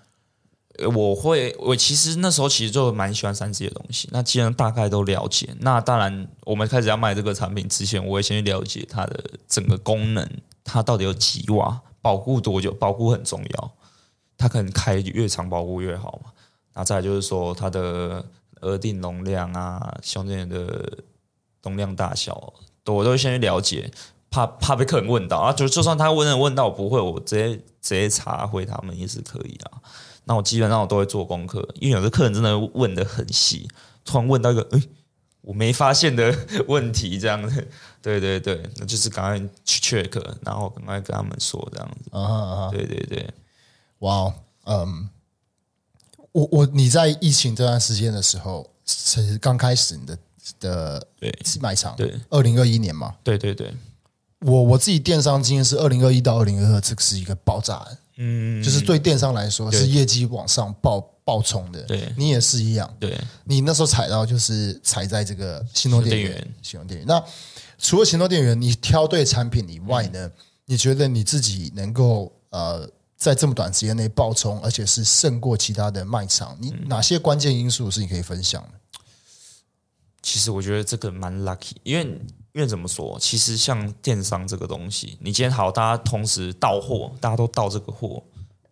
[0.96, 4.08] 我会，我其实那时候其实就蛮喜欢三 C 的东西。
[4.12, 10.28] 那既然大概都了解，那当然我们开始要卖这个产品之前，我会先去了解它的整个功能，
[10.64, 13.72] 它到底有几瓦，保护多久，保护很重要。
[14.38, 16.32] 它可能开越长保护越好嘛。
[16.74, 18.26] 那再就是说它的
[18.62, 21.04] 额定容量啊，行动电源的
[21.64, 22.54] 容量大小，
[22.88, 23.92] 我都会先去了解，
[24.32, 25.54] 怕怕被客人问到啊。
[25.54, 29.84] 就就算他问人问到我不会，我直接直接查回他们也是可以啊。
[30.26, 33.68] 那我基本上我都会做功课，因为有的客人真的问的很细，
[34.06, 34.82] 突然问到一个诶
[35.42, 36.32] 我没发现的
[36.70, 37.68] 问题，这样子，
[38.02, 42.10] 对对对，那就是赶快去 check，然后赶快跟他们说这样子。
[42.12, 43.28] 啊啊对对对，
[44.00, 44.32] 哇，
[44.66, 45.10] 嗯，
[46.32, 50.18] 我我你在疫情这段时间的时候，是刚开始你的
[50.60, 53.74] 的对卖场，对，二零二一年嘛，对对对，
[54.42, 57.84] 我我自己电商经验是二零二一到二零二二，这个是一个爆炸，
[58.18, 61.08] 嗯，就是对电商来说是业绩往上爆。
[61.24, 62.98] 爆冲的，对，你也是一样。
[63.00, 67.08] 对，你那时候踩到就是踩在这个行动电源，行动电源。
[67.08, 67.24] 那
[67.78, 70.28] 除了行动电源，你挑对产品以外呢？
[70.28, 70.32] 嗯、
[70.66, 76.58] 你觉得你自己能够呃在这么短时间内爆冲，而且是胜过其他的卖场？
[76.60, 79.00] 你哪些关键因素是你可以分享的？
[80.24, 82.20] 其实我觉得这个蛮 lucky，因为
[82.54, 83.18] 因为怎么说？
[83.20, 88.24] 其实像电商这个东西，你今天好，大家同时到货，大家都到这个货，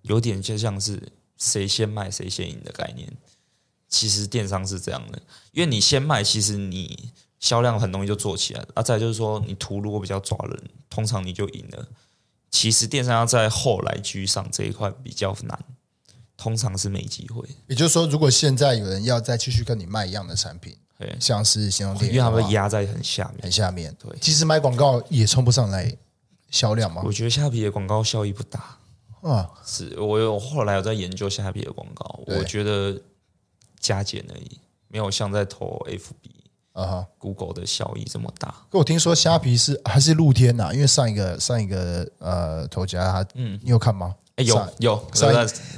[0.01, 1.01] 有点就像是。
[1.41, 3.09] 谁先卖谁先赢的概念，
[3.87, 5.21] 其实电商是这样的，
[5.53, 8.67] 因为你先卖，其实你销量很容易就做起来了。
[8.73, 11.87] 啊，再就是说，你图如果比较抓人，通常你就赢了。
[12.51, 15.57] 其实电商要在后来居上这一块比较难，
[16.35, 17.47] 通常是没机会。
[17.67, 20.75] 也就是说，如果现在有人要再继续跟你卖一样的产品，
[21.19, 23.95] 像是行动电源，因为他们压在很下面，很下面。
[23.99, 25.95] 对，其实买广告也冲不上来
[26.49, 27.01] 销量嘛？
[27.05, 28.77] 我觉得虾皮的广告效益不大。
[29.21, 32.99] 啊，是我有后来有在研究虾皮的广告，我觉得
[33.79, 36.29] 加减而已，没有像在投 FB
[36.71, 38.47] 啊、Google 的效益这么大。
[38.69, 40.71] 可我听说虾皮是还是露天呐？
[40.73, 44.15] 因为上一个上一个呃头家，嗯，你有看吗？
[44.39, 45.08] 哎，有有，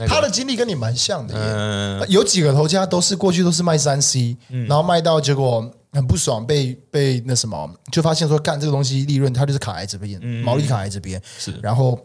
[0.07, 11.99] 他的经历跟你蛮像的，嗯，有几个头家都是过去都是卖三 C，然后卖到结果很不爽，被被那什么，就发现说干这个东西利润它就是卡在这边，毛利卡在这边，是，然后。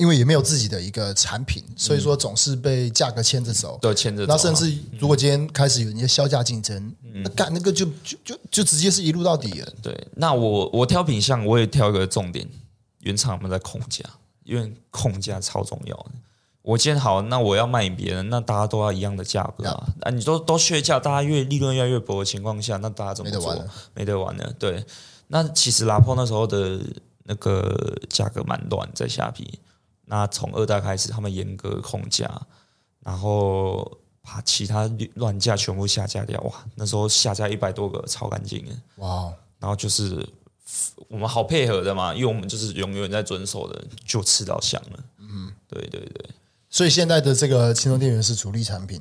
[0.00, 3.76] 因为也没有自己的一个产品，所以说总是被价格牵着走。
[3.82, 4.32] 对，牵着走。
[4.32, 9.66] 那甚至如果今天开始有一些削价竞争，那干那个就就就就直接是一路到底了。
[9.82, 12.46] 对，那我我挑品相，我也挑一个重点，
[13.00, 14.04] 原厂我们在控价，
[14.48, 16.06] 因为控价超重要。
[16.62, 19.86] 我今天好，那我要卖别人，那大家都要一样的价格啊。
[20.00, 23.40] 啊，你都都削价，大家越利润越来越薄的情况下，那大家怎么做？
[23.40, 23.72] 没得玩了。
[23.94, 24.52] 没得玩了。
[24.58, 24.84] 对，
[25.26, 26.80] 那其实拉破那时候的
[27.24, 29.58] 那个价格蛮乱，在下皮。
[30.06, 32.30] 那从二代开始，他们严格控价，
[33.00, 36.40] 然后把其他乱价全部下架掉。
[36.40, 38.72] 哇，那时候下架一百多个，超干净的。
[38.96, 39.30] 哇！
[39.60, 40.24] 然后就是
[41.08, 44.98] 我们好配合的嘛，因为我们就是永远在遵守的，就吃到香了。
[45.18, 46.30] 嗯，对对对。
[46.68, 49.00] 所以现在的这个轻松电源是主力产品。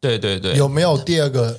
[0.00, 0.54] 对对对。
[0.54, 1.58] 有没有第二个？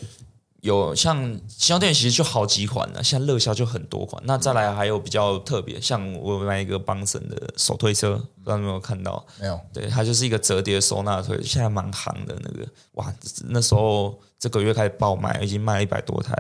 [0.62, 1.18] 有像
[1.48, 4.22] 轻松电源其实就好几款了，像热销就很多款。
[4.26, 9.26] 那再来还有比较特别，像我买一个邦森的手推车，不知道有没有看到？
[9.40, 9.58] 没有。
[9.72, 12.68] 对，它就是一个折叠收纳推，现在蛮行的那个。
[12.94, 13.14] 哇，
[13.48, 16.36] 那时候这个月开始爆卖，已经卖了一百多台。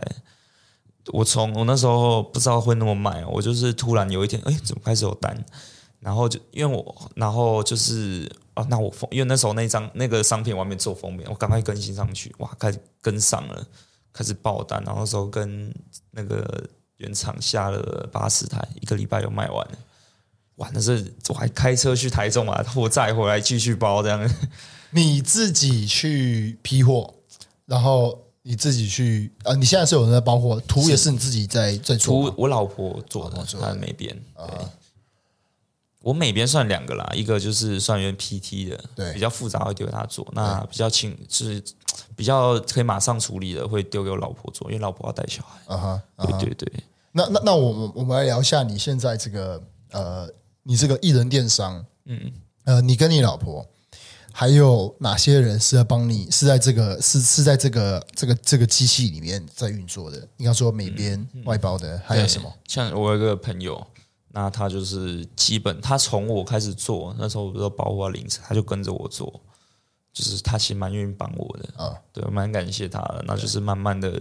[1.13, 5.37] 我从我那时候不知道会那么卖，我就是突然有一天，哎，怎么开始有单？
[5.99, 13.65] 然后就因为我，然后就是啊，那我封，因为那时候那张那个商品我还没做封面，我赶快更新上去，哇，开始跟上了。
[14.11, 15.71] 开始爆单，然后那时候跟
[16.11, 16.67] 那个
[16.97, 19.77] 原厂下了八十台，一个礼拜就卖完了。
[20.55, 24.29] 哇，那是我还开车去台中啊，货再回来继续包这样。
[24.89, 27.13] 你自己去批货，
[27.67, 29.53] 然后你自己去啊？
[29.53, 32.31] 你现在是有人在包货，图也是你自己在在做。
[32.31, 34.19] 图我老婆做的，她美编。
[34.33, 34.49] 啊，
[36.01, 40.27] 我美编算两个啦，一个就是算原 PT 的，对，比较复杂会丢给他做。
[40.33, 41.63] 那比较轻就是。
[42.15, 45.73] 比较可以马上处理的，会丢给我老婆做，因为老婆要带小孩。
[45.73, 46.83] 啊哈，对对对。
[47.13, 50.29] 那那那我们我们来聊一下你现在这个呃，
[50.63, 52.31] 你这个一人电商，嗯
[52.65, 53.65] 呃，你跟你老婆
[54.31, 56.29] 还有哪些人是在帮你？
[56.31, 60.27] 是在这个是是在这个这个这个机器里面在运作的？
[60.37, 62.53] 你刚说美编外包的还有什么？
[62.67, 63.85] 像我有一个朋友，
[64.29, 69.41] 那他就是基本他从我开始做，那时候我不知道保护零食，他就跟着我做。
[70.11, 73.23] 就是他其实蛮愿意帮我的啊，对，蛮感谢他的。
[73.27, 74.11] 那就是慢慢的，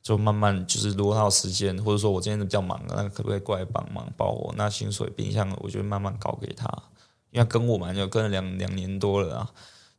[0.00, 4.54] 就慢慢就是，如果他有时间，或者说我今天比较忙，那可不可以过来帮忙帮我？
[4.56, 6.66] 那薪水冰箱，我就慢慢搞给他，
[7.32, 9.50] 因为跟我蛮久，跟了两两年多了啊。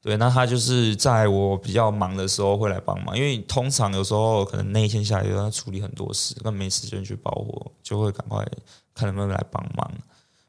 [0.02, 8.46] 对，那他就是在我比较忙的时候会来帮忙，因为通常有时候可能那一天下来要处理很多事，那没时间去包货，就会赶快
[8.94, 9.92] 看能不能来帮忙，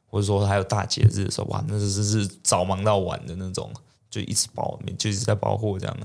[0.07, 3.73] 或者说还有大节日的时候，哇，那是是早忙到晚的那种。
[4.11, 5.97] 就一直包，就一直在包货这样，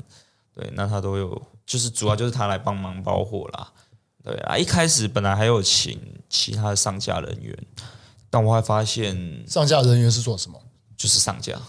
[0.56, 3.72] 对，那他都有，就是主要就是他来帮忙包货啦。
[4.24, 7.56] 对啊，一开始本来还有请其他的上架人员，
[8.32, 10.60] 但我还发现上架人员是做什么？
[11.00, 11.60] 就是上架，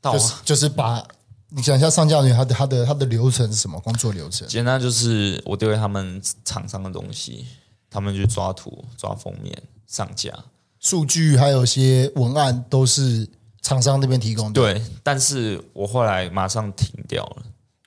[0.00, 1.06] 就是就是把
[1.48, 3.78] 你讲一下上架人员他的他的他的流程是什么？
[3.80, 4.46] 工作流程？
[4.46, 7.44] 简单就是我丢给他们厂商的东西，
[7.90, 9.52] 他们去抓图、抓封面、
[9.88, 10.32] 上架，
[10.78, 13.28] 数据还有一些文案都是
[13.60, 14.62] 厂商那边提供的。
[14.62, 17.42] 对，但是我后来马上停掉了，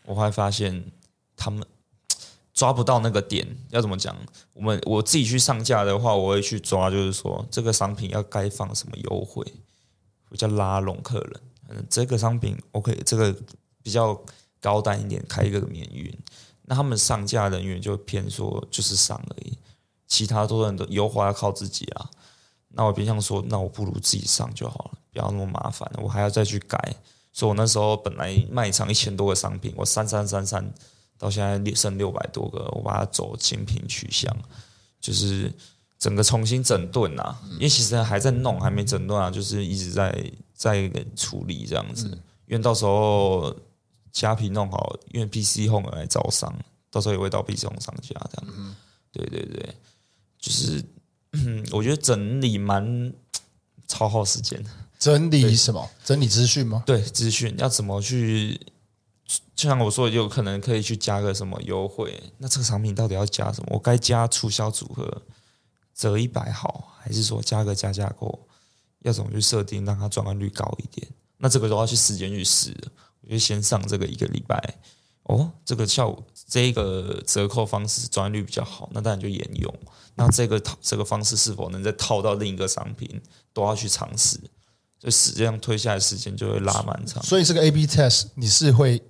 [0.05, 0.83] 我后来发现
[1.35, 1.65] 他们。
[2.51, 4.13] 抓不到那个点，要怎么讲？
[4.51, 9.41] 我们我自己去上架的话，我会去抓，就是说这个商品要该放什么优惠，
[10.29, 11.41] 比较拉拢客人。
[11.69, 13.35] 嗯，这个商品 OK，这个
[13.83, 14.19] 比较
[14.59, 16.11] 高单一点，开一个免运。
[16.63, 19.57] 那他们上架人员就偏说就是上而已，
[20.07, 22.09] 其他多人的优化要靠自己啊。
[22.69, 26.95] 那我偏向说，那我不如自己上就好了，不要那么麻烦，我还要再去改。
[27.33, 30.73] 所以我那时候本来卖场一千多个商品，我三三三三。
[31.17, 34.33] 到现在剩六百多个，我把它走精品取向，
[35.01, 35.53] 就是
[35.99, 37.41] 整个重新整顿呐、啊。
[37.53, 42.07] 因为其实还在弄，还没整顿啊，就是一直在在处理这样子。
[42.47, 43.55] 因为到时候
[44.11, 46.51] 虾皮弄好，因为 PC Home 来招商，
[46.89, 48.75] 到时候也会到 PC Home 上架这样。
[49.11, 49.75] 对对对，
[50.39, 50.83] 就是
[51.71, 53.13] 我觉得整理蛮
[53.87, 54.69] 超耗时间的。
[54.97, 55.89] 整理什么？
[56.03, 56.83] 整理资讯吗？
[56.85, 58.59] 对，资讯要怎么去？
[59.55, 62.21] 就像我说，有可能可以去加个什么优惠？
[62.37, 63.67] 那这个产品到底要加什么？
[63.71, 65.21] 我该加促销组合
[65.99, 68.47] 折一百好，还是说加个加价购？
[68.99, 71.05] 要怎么去设定，让它转换率高一点？
[71.39, 72.73] 那这个都要去时间去试。
[73.19, 74.57] 我就先上这个一个礼拜，
[75.23, 79.73] 哦，这个效，这个折扣方式转换率比较好，那当然就沿用。
[80.15, 84.39] 那这个套这个方式是否能再套到另一个商品，都要去尝试。
[84.99, 87.21] 所以实际上推下来时间就会拉蛮长。
[87.23, 89.03] 所以这个 A/B test 你是会。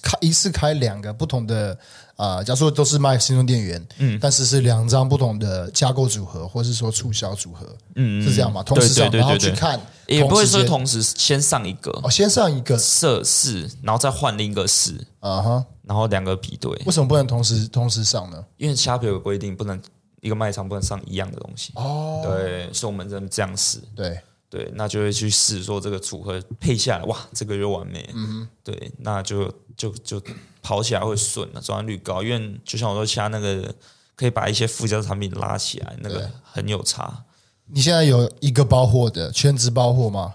[0.00, 1.76] 开一次开两个不同的
[2.18, 8.60] 啊、呃，假如说都是卖行动电源，嗯，但是是两张不同的加购组合，或是说促销组合，嗯，是这样吗？
[8.60, 16.72] 同时上，然后去看，也不会说同时先上一个，哦，先上一个测试，然后再换另一个试，啊哈，然后两个比对。
[16.86, 18.44] 为什么不能同时同时上呢？
[18.56, 19.80] 因为虾皮有个规定，不能
[20.20, 21.72] 一个卖场不能上一样的东西。
[21.76, 23.80] 哦，对，所以我们只能这样试。
[23.94, 24.18] 对。
[24.50, 28.08] 对，那就会去试说这个组合配下来，哇，这个就完美。
[28.14, 30.20] 嗯哼，对，那就就就
[30.60, 32.22] 跑起来会顺了，转换率高。
[32.22, 33.74] 因为就像我说，其他那个
[34.14, 37.24] 可以把一些附加产品拉起来，那个很有差。
[37.68, 40.34] 你现在有一个包货的全职包货吗？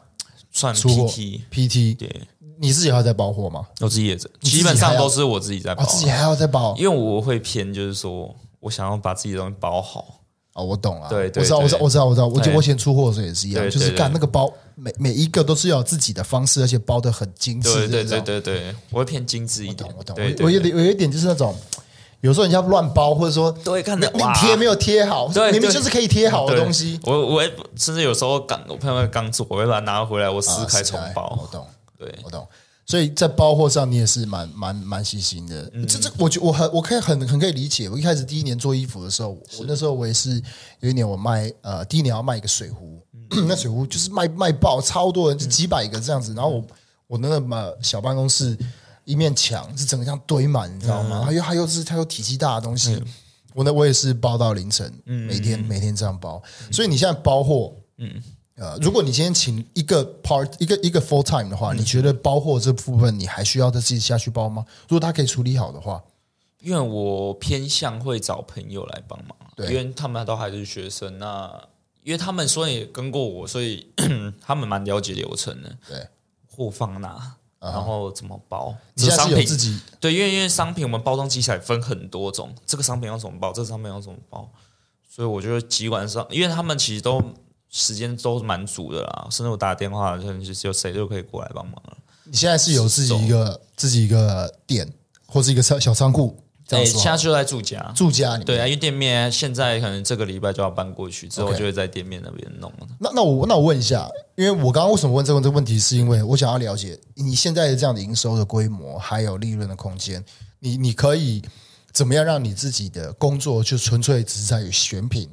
[0.52, 1.98] 算 PT PT。
[1.98, 2.28] 对，
[2.60, 3.68] 你自己还要在包货吗？
[3.82, 10.22] 我自己也在，基本上都是我自己在包，自己还要再包，因为我会偏，就是说我想要把自己的东西包好。
[10.54, 21.56] 哦，我懂了，对，我知道，我知道，我知道，我知道，我我以前出货的时候也是一样，就是干那个包，每每一个都是要有自己的方式，而且包的很精致，对对对对对，我会偏精致一点，我懂，我我有点有一点就是那种，
[22.22, 27.44] 有时候人家乱包，或者说对，看你贴没有贴好，明明就是可以贴好的东西，我我
[27.76, 31.66] 甚至有时候刚我朋友刚做，我会把它拿回来，我撕开重包，我懂，
[31.98, 32.48] 对，我懂。
[32.86, 35.70] 所以在包货上，你也是蛮蛮蛮细心的。
[35.74, 37.88] 嗯、这这，我觉我很我可以很很可以理解。
[37.88, 40.42] 我一开始第一年做衣服的时候，我那时候我也是
[40.82, 46.34] 有一年我卖呃，第一年要卖一个水壶，嗯、 那水壶就是卖卖爆，超多人，就几百个这样子。
[46.34, 46.66] 然后我
[47.08, 48.58] 我那个嘛小办公室
[49.06, 51.24] 一面墙是整个像堆满，你知道吗？
[51.24, 53.06] 还有还有是它有体积大的东西，嗯、
[53.54, 56.44] 我那我也是包到凌晨，每天每天这样包。
[56.70, 58.22] 所以你现在包货，嗯。
[58.56, 64.64] 呃，如果你今天请一个 part 一个一个 full time 的话，嗯、你觉得包货这部分你还需要再自己下去包吗？
[64.88, 66.04] 如果他可以处理好的话，
[66.60, 71.52] 因为我偏向会找朋友来帮忙，对因为他们都还是学生，那
[72.04, 73.92] 因为他们虽然也跟过我，所以
[74.40, 75.76] 他们蛮了解流程的。
[75.90, 76.08] 对，
[76.48, 78.76] 货放哪，然后怎么包？
[78.94, 84.48] 你现在是有自己对，因为因为商品我们包装机起来分很多种，这个商品要怎么包，这个商品要怎么包，
[85.10, 87.20] 所以我觉得基本上，因为他们其实都。
[87.74, 90.32] 时间都是蛮足的啦，甚至我打电话，就
[90.62, 91.98] 有谁都可以过来帮忙了。
[92.26, 94.88] 你现在是有自己一个自己一个店，
[95.26, 96.38] 或是一个小小仓库？
[96.68, 98.38] 对，现在就在住家，住家。
[98.38, 102.88] 对啊，因为店面现在可能这个礼拜就要搬过去，之后就会在店面那边弄了。
[103.00, 110.24] 那那我那我问一下，因为我刚刚为什么问这个这个问题，是因为我想要了解你现在的这样的营收的规模，还有利润的空间，
[110.60, 111.42] 你你可以
[111.92, 115.28] 怎么样让你自己的工作就纯粹只是在于选品？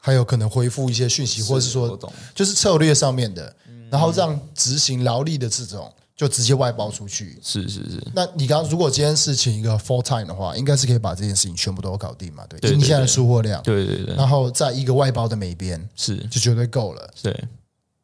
[0.00, 1.96] 还有可能回复一些讯息，或者是说，
[2.34, 3.54] 就是策略上面的，
[3.90, 7.38] 然后让执行劳力的这种就直接外包出去。
[7.42, 8.02] 是是是。
[8.14, 12.44] 那你刚如果今天是请一个 full time 的话，应该是可以把这件事情全部都搞定嘛？
[12.48, 14.16] 对，对，对，对，你现在的出货量，对对对。
[14.16, 17.08] 然后在一个外包的美编，是就绝对够了。
[17.22, 17.44] 对。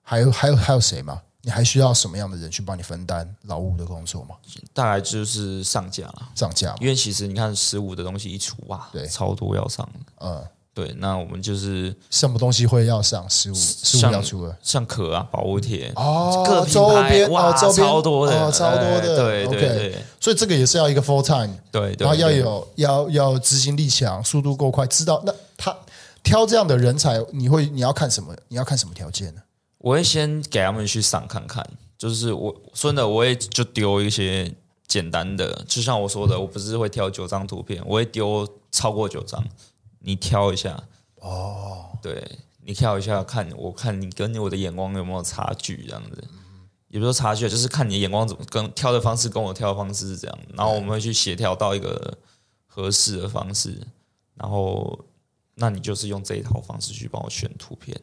[0.03, 1.21] 还有还有还有谁吗？
[1.43, 4.35] 你还需要什么样的人去帮你分担劳务的工作吗？
[4.73, 6.75] 大概就是上架了，上架。
[6.81, 9.89] 因为其实你看十五的东西一出哇，对，超多要上。
[10.21, 10.45] 嗯，
[10.77, 10.95] 对。
[10.99, 19.17] 那我们就是什么东西会要上十五十五要出了，像壳啊、保护贴哦，各周边哇，周边超多的，超多的。
[19.17, 20.05] 对对对。
[20.21, 25.75] 所以这个也是要一个 full time，对，然后要有要要执行力强，速度够快，知道那他
[26.23, 28.37] 挑这样的人才，你会你要看什么？
[28.49, 29.41] 你要看什么条件呢？
[29.79, 31.65] 我会先给他们去上看看，
[31.97, 34.53] 就是我真的，我也就丢一些
[34.89, 39.41] 简单的，就像我说的，我不是会挑九张图片，我会丢超过九张，
[40.07, 40.81] 你挑一下。
[41.17, 46.25] 哦，对，你挑一下看，我看你跟我的眼光有没有差距，这样子，
[46.87, 52.17] 也不是说差距，就是看你的眼光怎么跟挑的方式跟我挑的方式是这样，然后我们会去协调到一个
[52.67, 53.85] 合适的方式，
[54.37, 55.05] 然后
[55.57, 58.01] 那你就是用这一套方式去帮我选图片。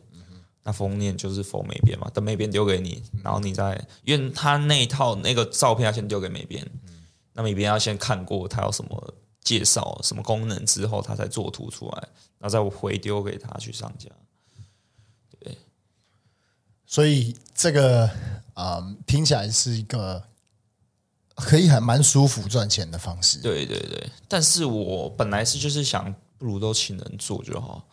[0.65, 6.65] 那封面就是封美编嘛，等美编丢给你，然后你再，因为他那一套那个照片要先丢给美编，
[7.33, 9.13] 那美编要先看过他有什么
[9.43, 12.07] 介绍、什么功能之后，他才做图出来，
[12.39, 14.09] 然后再回丢给他去上架。
[15.39, 15.57] 对，
[16.85, 18.05] 所以这个
[18.53, 20.23] 啊、嗯，听起来是一个
[21.35, 23.39] 可以还蛮舒服赚钱的方式。
[23.39, 27.87] 对对对，但是我本来是就是想，不如都请人做就好。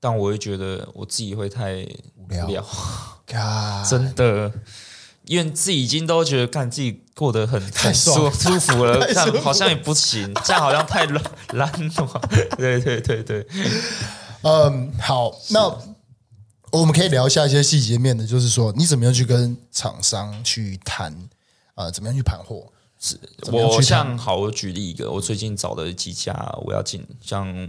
[0.00, 1.82] 但我会觉得我自己会太
[2.16, 2.62] 无聊，
[3.88, 4.52] 真的，
[5.26, 11.22] 因为自己已经都觉得看自己过得很太舒舒服了， 但好像也不行， 这样好像太懒
[11.54, 12.20] 懒了。
[12.56, 13.46] 对对对对，
[14.42, 15.76] 嗯，好，那
[16.70, 21.12] 我们可以聊一下一些细节面的，就是说你怎么样去跟厂商去谈
[21.74, 21.90] 啊、呃？
[21.90, 22.66] 怎么样去盘货？
[23.00, 23.18] 是
[23.52, 26.32] 我像好，我举例一个，我最近找的几家
[26.64, 27.68] 我要进，像。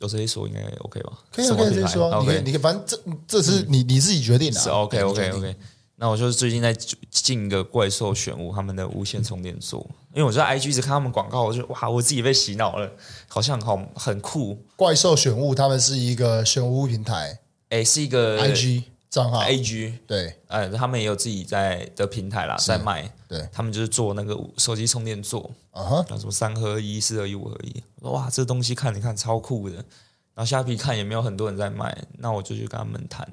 [0.00, 1.12] 有这些说应该 OK 吧？
[1.32, 2.08] 可以，可以直接说。
[2.12, 4.60] OK，你反正这这是你你自己决定的。
[4.60, 5.56] 是 OK OK OK。
[6.00, 6.72] 那我就是最近在
[7.10, 9.84] 进一个怪兽选物他们的无线充电座，
[10.14, 12.90] 因为我在 IG 一直看他们广告，我就哇，我自己被洗脑了，
[13.28, 14.64] 好像好很酷。
[14.76, 17.40] 怪兽选物他们是一个选物平台，
[17.70, 18.84] 哎，是一个 IG。
[19.10, 23.10] 账号，IG 对，呃，他们也有自己在的平台啦，在卖。
[23.26, 27.82] 对，他们就是做那个手机充电座，啊哈，什么三合一、四合一、五合一。
[28.00, 29.76] 我说哇，这东西看你看超酷的。
[29.76, 29.84] 然
[30.36, 33.26] 后虾皮看也没有很多人在卖，那我就去跟他们谈。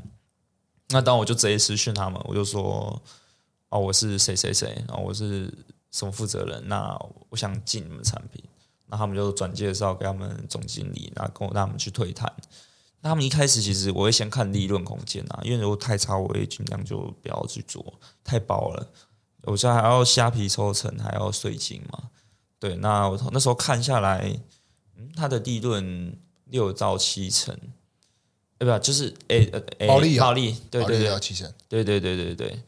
[0.90, 3.02] 那当我就直接私讯他们，我就说
[3.70, 5.52] 哦，我是谁谁谁，然后我是
[5.92, 6.98] 什么负责人，那
[7.30, 8.44] 我想进你们产品。
[8.88, 12.32] 那他们就转介绍给他们总经理，然后跟我让他们去推谈。
[13.02, 17.84] 他们一开始其实我会先看利润空间啊，因为如果太差，我也尽量就不要去做，
[18.24, 18.88] 太薄了。
[19.44, 22.10] 我现在还要虾皮抽成，还要税金嘛。
[22.60, 24.40] 对，那我那时候看下来，
[24.96, 27.56] 嗯，它的利润六到七成，
[28.58, 28.80] 对吧？
[28.80, 32.64] 就是诶诶，暴利暴利，对对对，要七成，对对对对对。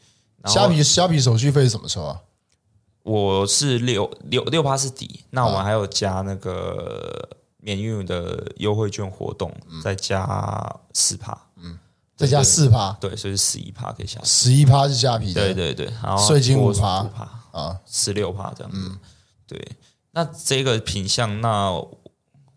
[0.46, 2.20] 虾皮虾皮手续费是怎么收啊？
[3.02, 7.28] 我是六六六趴是底，那我们还有加那个。
[7.60, 10.24] 免运的优惠券活动，再加
[10.94, 11.76] 四趴，嗯，
[12.16, 14.20] 再加四趴，对，所以是十一趴可以下。
[14.22, 18.92] 十一趴是虾皮的，对对对，然后税金五趴，五趴啊，十六趴这样子。
[19.46, 19.60] 对，
[20.12, 21.70] 那这个品相，那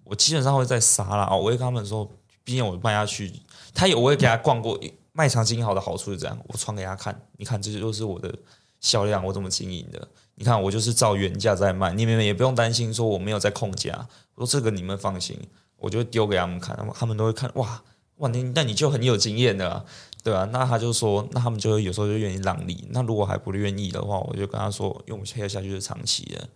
[0.03, 1.35] 我基本上会再杀啦。
[1.35, 2.09] 我会跟他们说，
[2.43, 3.31] 毕竟我卖下去，
[3.73, 4.79] 他有我也给他逛过
[5.13, 8.33] 卖场经营好的好处是这样，我传给他看，你看这就是我的
[8.79, 10.07] 销量，我怎么经营的。
[10.35, 14.07] 你看，我就是照原价在卖，你们也不用担心说我没有在控价。
[14.33, 15.37] 我说这个你们放心，
[15.75, 17.51] 我就丢给他们看，他们都会看。
[17.55, 17.83] 哇
[18.17, 19.85] 哇，你那你就很有经验的啊，
[20.23, 22.87] 对啊，那他就说，那他们就有时候就愿意让利。
[22.89, 26.47] 那如果还不愿意的话，我就跟他说，因为我们配合下去是长期的，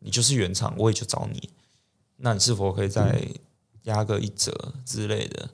[0.00, 1.48] 你就是原厂，我也就找你。
[2.16, 3.22] 那你是否可以在
[3.86, 5.48] 压个一折之类的？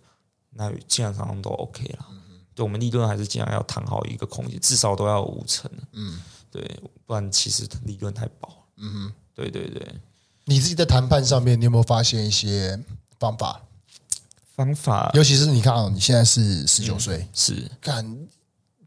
[0.51, 2.07] 那基本上都 OK 了。
[2.55, 5.70] 对，我们利润还是尽量要谈好一个空间，至少都要五成。
[5.93, 6.20] 嗯。
[6.51, 6.62] 对，
[7.07, 8.47] 不然其实利润太薄。
[8.76, 9.95] 嗯哼，对对对。
[10.45, 12.78] 你自己在谈判上面，你有没有发现一些
[13.18, 13.62] 方法？
[14.55, 18.28] 方法，尤其是你看哦，你现在是十九岁，是干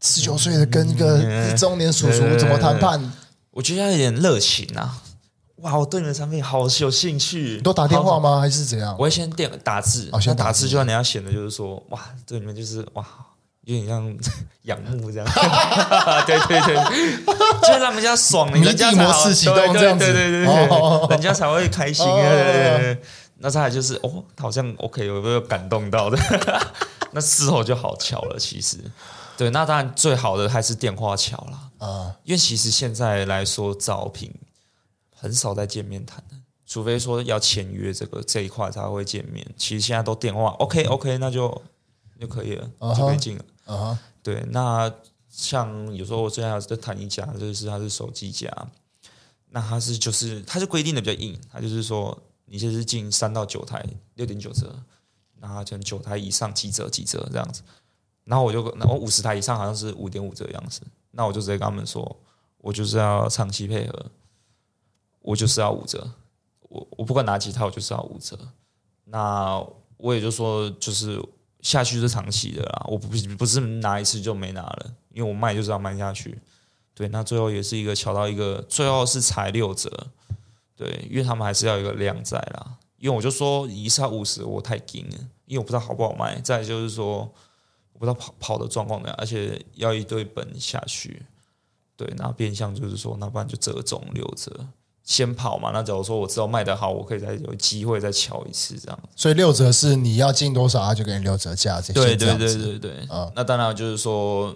[0.00, 3.12] 十九岁的跟一个中年叔叔怎么谈判？
[3.50, 5.02] 我觉得要有点热情啊！
[5.56, 7.54] 哇，我对你的产品好有兴趣。
[7.56, 8.40] 你都打电话吗？
[8.40, 8.94] 还是怎样？
[8.98, 13.04] 我会先电打字，哦，先打字，就让人家显得就是说，哇，这里面就是哇。
[13.62, 14.16] 有点像
[14.62, 15.26] 仰慕这样，
[16.24, 16.76] 对对对，
[17.62, 22.06] 就是让人家爽，人家模式启动这样子，对对对对，人家才会开心。
[22.06, 23.02] 对对对，
[23.38, 26.16] 那再来就是哦，好像 OK，有没有感动到的？
[27.10, 28.78] 那事后就好巧了，其实。
[29.36, 34.32] 对，那当然最好的还是电话巧啦啊，因为其实现在来说招聘
[35.18, 36.36] 很少在见面谈的，
[36.66, 39.44] 除非说要签约这个这一块才会见面。
[39.56, 41.62] 其实现在都电话，OK OK，那就
[42.20, 43.44] 就可以了，就可以进了。
[43.64, 43.98] 啊，uh huh.
[44.22, 44.92] 对，那
[45.28, 48.48] 像有时候我最近还在谈一家，就是他是手机家，
[49.48, 54.74] 那他是就是他是规定的比较硬，他就是说你就是进三到九台六点九折，
[55.40, 57.62] 那它就九台以上几折几折这样子，
[58.24, 62.16] 然后我就然后五十台以上好像是五点五折的样子，那我就直接跟他们说，
[62.58, 64.06] 我就是要长期配合，
[65.26, 66.10] 我就是要五折，
[66.70, 68.38] 我我不管拿几套我就是要五折，
[69.04, 69.62] 那
[69.98, 71.22] 我也就说就是。
[71.62, 76.38] 下去是长期的啦，我不不是拿一次就没拿了，因为我卖就是要卖下去。
[76.94, 79.90] 对，那最后也是一个乔到一个，最后是才六折。
[80.76, 82.78] 对，因为他们还是要一个量在啦。
[82.98, 85.16] 因为我就说一下五十我太紧了，
[85.46, 86.40] 因为我不知道好不好卖。
[86.40, 87.28] 再就是说，
[87.92, 91.26] 我不知道跑跑的状况怎样，而且要一堆本下去。
[91.96, 94.68] 对，那变相就是说，那不然就折中六折。
[95.06, 98.98] 先跑嘛，那假如说我知道卖得好，我可以再有机会再敲一次这样。
[99.14, 101.92] 所以六折是你要进多少，他就给你六折价这些。
[101.92, 104.52] 对对对对对，啊、嗯，那当然就是说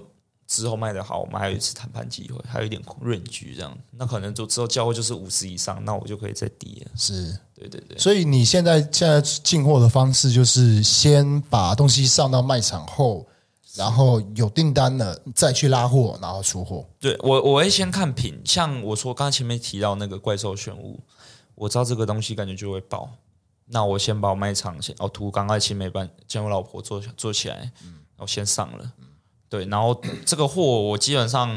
[0.49, 3.73] 之后卖得好，我们还有一次谈判机会，还有一点 range 这样。
[3.97, 6.91] 那可能就之后交货就是五十以上，那我就可以再低了。
[6.97, 7.97] 是，对对对。
[7.97, 13.25] 所以你现在现在进货的方式就是先把东西上到卖场后。
[13.77, 16.85] 然后有订单了，再去拉货，然后出货。
[16.99, 20.99] 对我，我会先看品，像我说刚刚前面提到那个怪兽玄物，
[21.55, 23.09] 我知道这个东西感觉就会爆，
[23.67, 28.93] 那我先把我卖场先，哦图刚刚青梅班，见我老婆做做起来，嗯，我先上了，
[29.49, 31.49] 对，然后这个货我基本上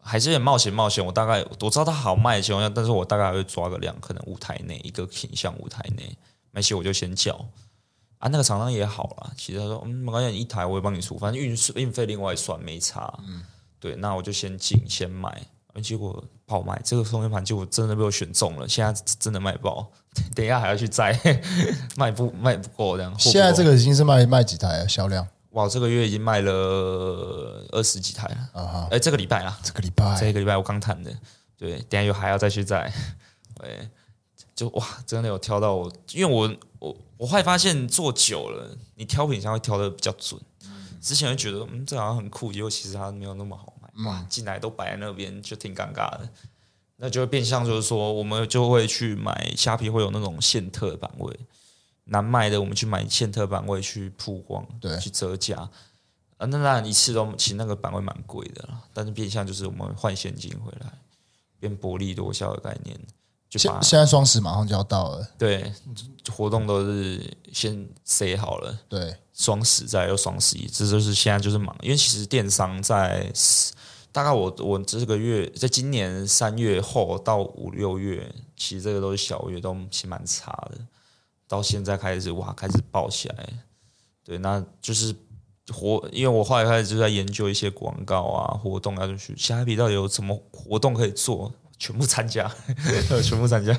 [0.00, 6.16] 还是有点冒险冒险，我大概我知道它好卖的情况下，但是我大概会抓个量，可能五台内一个品项五台内，
[6.50, 7.38] 没事我就先叫。
[8.18, 13.12] 啊，那个厂商也好了，其实他说，嗯，没关系，一台我也帮你出，反正运运费另外算没差。
[13.26, 13.42] 嗯，
[13.78, 15.40] 对，那我就先进先买，
[15.82, 19.88] 结果爆卖，这个充电盘结果真的被我选中了，现在真的卖爆，
[20.34, 21.16] 等一下还要去摘，
[21.96, 23.16] 卖不卖不够这样。
[23.18, 24.88] 现在这个已经是卖卖几台了？
[24.88, 25.26] 销量？
[25.50, 26.52] 哇，这个月已经卖了
[27.70, 28.36] 二十几台了。
[28.52, 31.10] 啊哈，哎，这个礼拜啊，这个礼拜，这个礼拜我刚谈的，
[31.56, 32.92] 对，等下又还要再去摘，
[33.54, 33.88] 对，
[34.54, 36.52] 就哇，真的有挑到我，因为我
[37.18, 37.26] 我。
[37.26, 40.40] 我会发现做久了，你挑品相会挑的比较准。
[41.00, 44.04] 之前会觉得，嗯，这好像很酷，结果其实它没有那么好卖。
[44.04, 46.28] 哇，进来都摆在那边，就挺尴尬的。
[46.96, 51.38] 那就会变相就是说，我们就会去买虾皮，会有那种现特版位，
[52.04, 55.56] 难卖的我们去买现特版位去曝光，对，去折价。
[56.36, 60.92] 啊，那当然一次都其实那个版位蛮贵的啦，但是变相就是我们换现金回来，
[61.60, 62.98] 变薄利多销的概念。
[63.48, 65.72] 就现现在双十马上就要到了，对，
[66.30, 73.32] 活动都是先塞好了，对，双十再又双十一，这就是现在就是忙，因为其实电商在
[74.12, 80.78] 大概我我这个月在今年三月后到五六月，其实这个都是小月，都其实蛮差的，
[81.46, 83.48] 到现在开始哇开始爆起来，
[84.22, 85.14] 对，那就是
[85.72, 91.50] 活，因为我后来开始就在研究一些广告啊活动啊，就去虾皮到底有什么活动可以做。
[91.78, 92.50] 全部参加，
[93.22, 93.78] 全部参加，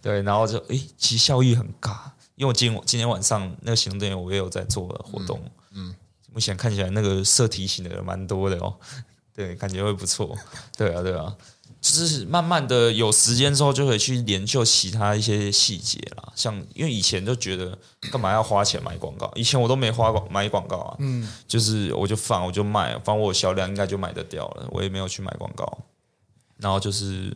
[0.00, 1.94] 对，然后就诶，其实效益很高，
[2.34, 5.40] 因为我今今天晚上那个行动电源我也有在做活动，
[5.72, 5.94] 嗯，嗯，
[6.32, 8.74] 目前看起来那个设提醒的人蛮多的哦，
[9.34, 10.36] 对，感觉会不错，
[10.76, 11.36] 对啊，对啊，
[11.80, 17.78] 就是慢慢的有时间之后就可以去研究其他一些细节啦，像因为以前就觉得
[18.10, 25.78] 干嘛要花钱买广告，以前我都没花广买广告啊，嗯，就是我就放我就卖，反正我销量应该就买得掉了，我也没有去买广告。
[26.58, 27.34] 然后就是，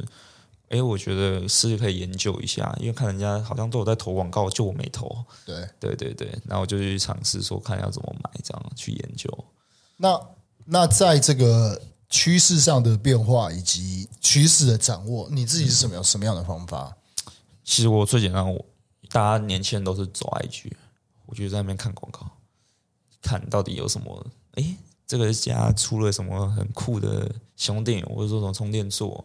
[0.68, 5.24] 哎，我觉得是可以研究一下，因为看人家好像都有在投广告，就我没投。
[5.44, 9.44] 对对对对，然后我就去尝试说看要怎么买，这样去研究。
[9.96, 10.20] 那
[10.64, 16.96] 那在这个趋势上的变化以及趋势的掌握，你自己是什么什么样的方法？
[17.64, 18.64] 其实我最简单，我
[19.10, 20.72] 大家年轻人都是走 IG，
[21.26, 22.26] 我就在那边看广告，
[23.20, 24.76] 看到底有什么，哎。
[25.06, 27.28] 这个家出了什么很酷的
[27.60, 29.22] 兄弟，或者说什么充电座，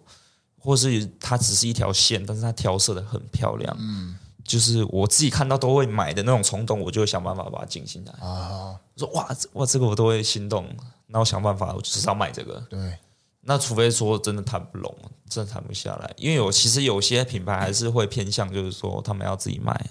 [0.59, 8.75] 或是它只是一条线，但是它调色的很漂亮，嗯，就是我自己看到都会买的那种冲动，我就会想办法把它进进来啊。
[8.93, 10.67] 我说哇哇，这个我都会心动，
[11.07, 12.59] 那我想办法，我就是要买这个。
[12.69, 12.97] 对，
[13.39, 14.93] 那除非说真的谈不拢，
[15.29, 19.89] 真的谈不下来，因为有其实有些品牌还是会偏向，就是说他们要自己卖，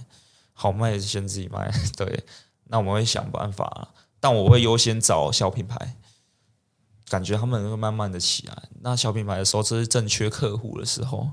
[0.52, 1.72] 好卖是先自己卖。
[1.96, 2.24] 对，
[2.64, 3.88] 那我们会想办法。
[4.20, 5.96] 但我会优先找小品牌，
[7.08, 8.68] 感觉他们会慢慢的起来。
[8.80, 11.30] 那小品牌的时候，这是正缺客户的时候，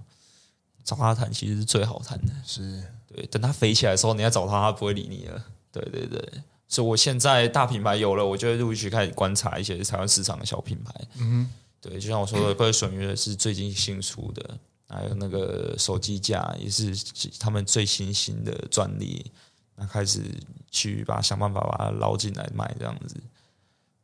[0.83, 2.33] 找他谈其实是最好谈的。
[2.45, 5.45] 是对，等他飞起来的时候，你要找他，他不会理你了。
[5.71, 10.93] 对对对，所以我现在大品牌有了，我就会陆续开始观察一些台湾市场的小品牌。
[11.15, 11.49] 嗯哼，
[11.81, 14.57] 对，就像我说的， 怪损约是最近新出的，
[14.89, 16.93] 还有那个手机架也是
[17.39, 19.31] 他们最新兴的专利。
[19.77, 20.21] 那开始
[20.69, 23.15] 去把想办法把它捞进来卖这样子，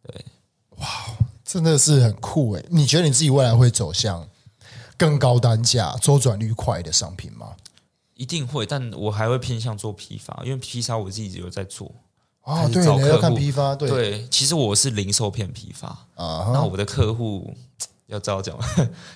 [0.01, 0.25] 对，
[0.77, 0.87] 哇，
[1.47, 2.65] 真的是很酷诶。
[2.69, 4.27] 你觉得你自己未来会走向
[4.97, 7.55] 更高单价、周转率快的商品吗？
[8.15, 11.89] 一定会，但我还会偏向做批发，因为批发我自己有在做。
[12.41, 16.49] 哦，对，你要看批发，对，对，其实我是零售片批发啊。
[16.51, 17.55] 那我的客户
[18.07, 18.57] 要这样讲，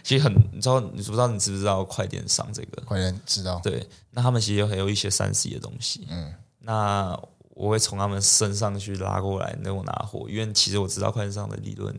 [0.03, 2.81] 其实很，你知道，你知不知道，你知不知道快电商这个？
[2.85, 3.59] 快电知道。
[3.63, 6.05] 对，那他们其实有很有一些三 C 的东西。
[6.09, 7.19] 嗯，那
[7.55, 11.95] 我会从他们身上去拉过来，那我拿货，因为其实我知道快电商的利润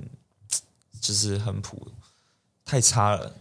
[1.02, 1.88] 就是很普，
[2.64, 3.34] 太差了。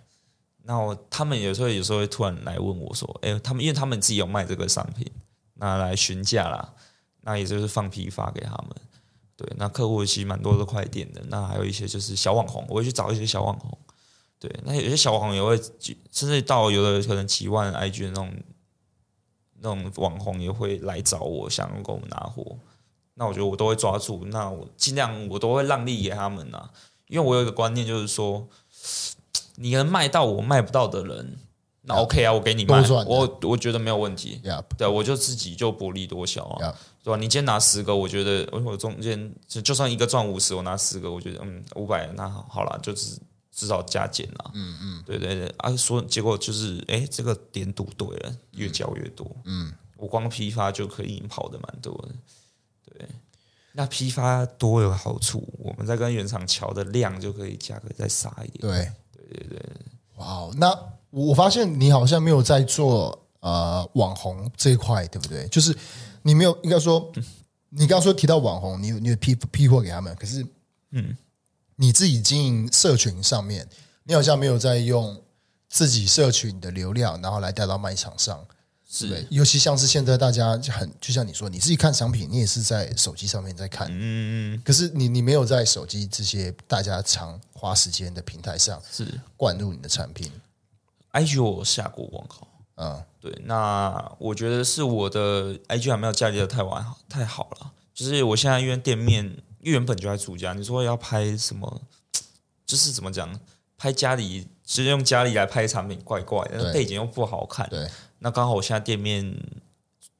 [0.63, 5.09] 那我他们有时候有时候会突然来问我说：“哎，他们因为他们自己有卖这个商品，
[5.53, 6.73] 那来询价啦，
[7.21, 8.75] 那也就是放批发给他们。
[9.37, 13.77] 对，那客户其实蛮多的快店的，那还有一些就是小网红，我会去找一些小网红。
[14.39, 15.55] 对，那有些小网红也会
[16.11, 18.33] 甚至到有的可能几万 IG 的那种
[19.59, 22.57] 那种网红也会来找我，想要跟我们拿货。
[23.15, 26.69] 那我觉得我都会抓住，那我尽量我都会让利给他们呐，
[27.11, 28.47] 因为我有一个观念就是说。
[29.57, 31.37] 你能卖到我卖不到的人，
[31.83, 34.41] 那 OK 啊，我给你卖，我我觉得没有问题。
[34.75, 37.17] 对，我就自己就薄利多销啊.对吧？
[37.17, 43.19] 你今天拿十个，我觉得我中间就算一个赚五十，我拿十个，我觉得嗯五百，那好好了，就是
[43.51, 44.51] 至少加减了。
[44.55, 49.29] 嗯嗯，对对对，啊，说结果就是哎，这个点赌对了，越交越多。
[49.45, 52.15] 嗯，我光批发就可以跑的蛮多的。
[52.85, 53.07] 对，
[53.73, 58.61] 那批发多有好处，我们在跟原厂调的量就可以价格再杀一点。
[58.61, 58.91] 对。
[59.33, 59.61] 对对，
[60.17, 60.77] 哇，那
[61.09, 65.47] 我发现你好像没有在做呃网红这一块，对不对？
[65.47, 65.73] 就是
[66.21, 67.09] 你没有，应该说，
[67.69, 70.45] 你刚刚说提到网红，你有你有批批货给他们，可是
[70.89, 71.15] 嗯，
[71.77, 73.65] 你自己经营社群上面，
[74.03, 75.21] 你好像没有在用
[75.69, 78.45] 自己社群的流量，然后来带到卖场上。
[78.91, 79.07] 是。
[79.07, 89.07] 对，尤其像是现在大家很，就像你说，你自己看商品，你也是在手机上面在看，嗯嗯，可是你你没有在手机这些大家常花时间的平台上是。
[89.37, 90.29] 灌入你的产品。
[91.13, 101.81] IG 我下过广告，嗯，对，那我觉得是我的 IG 还没有建立的太完太好了，就是我现在因为店面原本就在住家，你说要拍什么，
[102.65, 103.37] 就是怎么讲，
[103.77, 107.89] 拍家里，直接用家里来拍产品，怪怪的，背景又不好看，对。
[108.23, 109.35] 那刚好我现在店面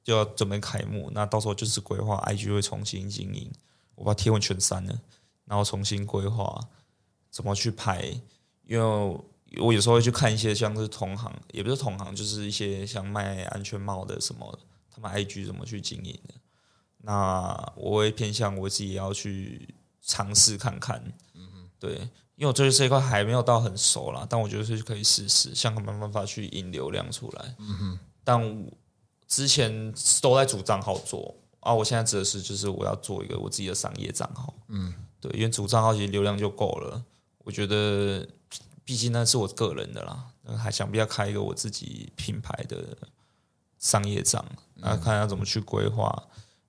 [0.04, 3.52] 就要准备开幕，那到时候就是规划 IG 会重新经营，
[3.94, 5.00] 我把贴文全删了，
[5.46, 6.60] 然后重新规划
[7.30, 8.02] 怎么去拍，
[8.66, 9.22] 因为
[9.60, 16.34] 我有时候会去看一些像是同行，也不是同行，就是一些像卖安全帽的什么，他们 IG 怎么去经营的，
[17.04, 22.10] 那我会偏向我自己要去尝试看看，嗯哼，对。
[22.42, 27.56] 因为我对这一块还没有到很熟啦，但我觉得是可以试试，想个办法去引流量出来。
[27.60, 28.00] 嗯哼。
[28.24, 28.68] 但
[29.28, 34.52] 之前都在主账号做啊，我现在指的是就是我要做一个我自己的商业账号。
[34.70, 37.00] 嗯，对，因为主账号其实流量就够了。
[37.44, 38.28] 我觉得，
[38.84, 40.26] 毕竟那是我个人的啦，
[40.58, 42.98] 还想不要开一个我自己品牌的
[43.78, 46.12] 商业账，那看要怎么去规划。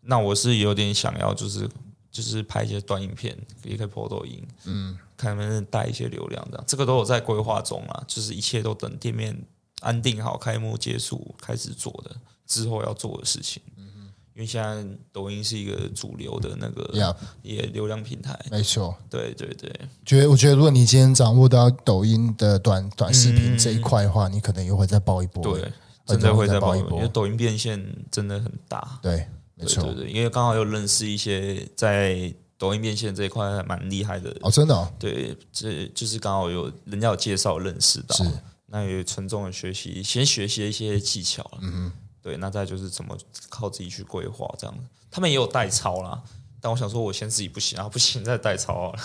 [0.03, 1.66] 那我是有点想要，就是。
[2.12, 8.03] 就是拍一些短影片，也可以 po 抖音，嗯，看能不能带一些流量，这样这个都有在规划中啊。
[8.09, 9.37] 就是一切都等店面
[9.81, 12.16] 安定好，开幕结束开始做的
[12.47, 13.62] 之后要做的事情。
[13.77, 19.73] 嗯哼，因为现在抖音是一个主流的那个也流量平台，没错，对对对。
[20.05, 25.73] 觉得我觉得，如果你今天掌握到抖音的短短视频这一块的话，嗯、你可能又会再爆一波，对，
[26.07, 29.29] 真的会再爆一波，因为抖音变现真的很大，对。
[29.55, 38.24] 对对对，因为刚好又认识一些在抖音变现这一块还蛮厉害的哦，真的、哦，对，这就是刚好有人家有介绍认识到，是
[38.66, 41.92] 那也从中的学习，先学习一些技巧，嗯哼，
[42.22, 44.78] 对，那再就是怎么靠自己去规划这样，
[45.10, 46.22] 他们也有代操啦，
[46.60, 48.98] 但我想说我先自己不行啊，不行再代操好了，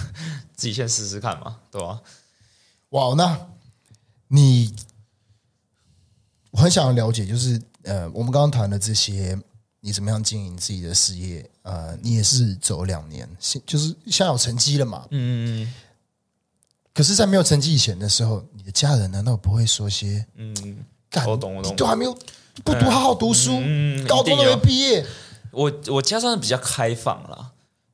[0.55, 1.99] 自己先试试看嘛，对吧？
[2.89, 3.47] 哇，那
[4.27, 4.71] 你
[6.51, 9.35] 我很想要了解，就是呃，我们刚刚谈的这些。
[9.81, 11.49] 你怎么样经营自己的事业？
[11.61, 15.05] 呃，你也是走两年，现就是现在有成绩了嘛？
[15.11, 15.73] 嗯嗯嗯。
[16.93, 20.25] 可是，在没有成绩以前的时候，你的家人难道不会说些？
[20.35, 21.75] 嗯，干，我懂，我懂。
[21.75, 22.13] 都还没有
[22.63, 25.05] 不读好好读书，嗯、高中都没毕业。
[25.51, 27.51] 我我家算是比较开放啦，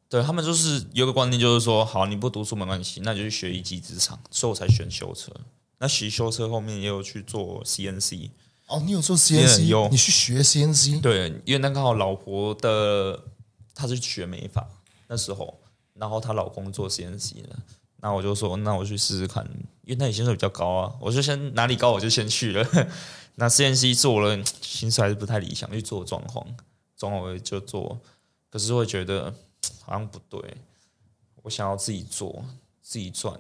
[0.08, 5.32] 对他们就是有个观念，就是说，好，你不读书没关系，那就去学一技之长，所以我才选修车。
[5.80, 8.30] 那学修车后面也有去做 CNC。
[8.74, 11.00] 哦，你有做 CNC，你去学 CNC？
[11.00, 13.24] 对，因为那刚好老婆的
[13.76, 14.68] 她是学美发
[15.08, 15.60] 那时候，
[15.94, 17.50] 然后她老公做 CNC 的，
[17.98, 19.46] 那我就说，那我去试试看，
[19.84, 22.68] 因为那里薪水比较高啊，我就先哪里高我就先去了。
[23.36, 26.44] 那 CNC 做了，薪水还是不太理想，去做装潢，
[26.98, 28.00] 装潢就做，
[28.50, 29.34] 可是会觉得
[29.82, 30.58] 好像不对，
[31.44, 32.44] 我想要自己做，
[32.82, 33.40] 自己赚，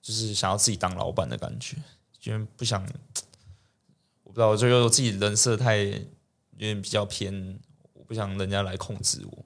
[0.00, 1.76] 就是想要自己当老板的感觉，
[2.24, 2.84] 因为不想，
[4.30, 5.98] 我不知道，就我自己人设太有
[6.56, 7.58] 点比较偏，
[7.94, 9.44] 我不想人家来控制我，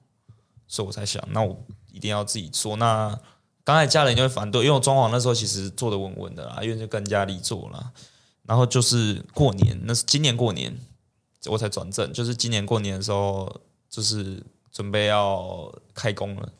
[0.67, 1.59] 所以我才想，那我
[1.91, 2.75] 一定要自己做。
[2.75, 3.19] 那
[3.63, 7.91] 刚才家人就会反对，因为我装潢那时候其实做的稳稳的啦，因为就跟家里做了。
[8.43, 10.77] 然后就是过年，那是今年过年
[11.47, 13.59] 我才转正，就是今年过年的时候，
[13.89, 16.53] 就是准备要开工了，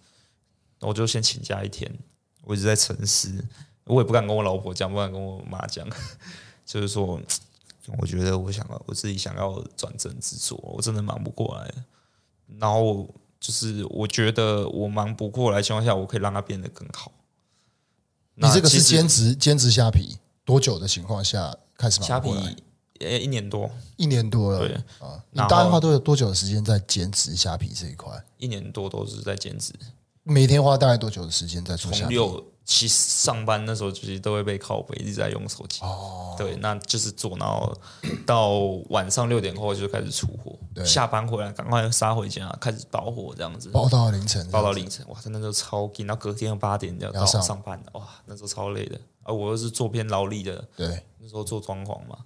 [0.79, 1.95] 我就先请假一天，
[2.41, 3.45] 我一直在沉思，
[3.83, 5.87] 我也不敢跟我老婆讲，不敢跟我妈讲，
[6.65, 7.21] 就是说，
[7.99, 11.73] 我觉得我想要我自己想要转正制作，我真的忙不过来。
[12.59, 13.07] 然后
[13.39, 17.11] 就是我觉得我忙不过来的情况下，我可以让它变得更好。
[18.35, 21.55] 你这个是兼职兼职虾皮多久的情况下？
[21.77, 22.29] 开始虾皮，
[23.01, 24.59] 呃，一年多，一年多了。
[24.59, 28.23] 对啊，你大概花多多久的时间在兼职虾皮这一块？
[28.37, 29.73] 一年多都是在兼职。
[30.23, 32.15] 每天花大概多久的时间在做虾皮？
[32.15, 35.81] 从六七上班那时候，其实都会被靠背，一直在用手机。
[35.81, 37.71] 哦，对，那就是做，然后
[38.25, 38.57] 到
[38.89, 40.57] 晚上六点后就开始出货。
[40.73, 43.69] 对，下班回来赶快杀回家，开始包货，这样子。
[43.69, 46.07] 包到凌晨，包到凌晨，哇，真的就超紧。
[46.07, 48.99] 然后隔天八点就要到上班，哇，那时候超累的。
[49.21, 52.17] 而我又是做偏劳力的，对，那时候做装潢嘛，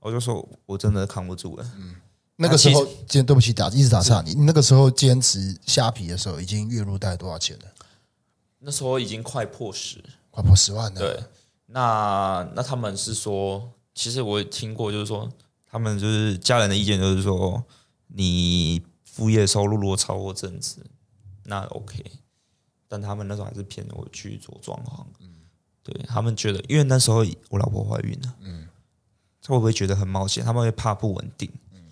[0.00, 1.70] 我就说我真的扛不住了。
[1.76, 1.96] 嗯，
[2.36, 7.64] 那个时候，今天对不起打一直打岔你，你那个时候坚持虾皮的时候，已经月入大概多少钱了？
[8.64, 10.98] 那时候已经快破十，快破十万了。
[11.00, 11.24] 对，
[11.66, 15.28] 那那他们是说，其实我也听过，就是说
[15.66, 17.64] 他们就是家人的意见，就是说
[18.06, 20.76] 你副业收入如果超过正职，
[21.44, 22.04] 那 OK，
[22.86, 25.04] 但他们那时候还是骗我去做装潢。
[25.84, 28.68] 对他们觉得，因为那时候我老婆怀孕了，嗯，
[29.42, 30.44] 他会不会觉得很冒险？
[30.44, 31.90] 他们会怕不稳定，嗯，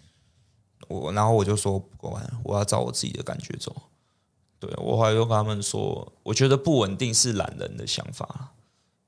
[0.86, 3.74] 我然后我就说不管，我要照我自己的感觉走。
[4.60, 8.52] 对，我后来又跟他们说，我觉得不稳定是懒人的想法。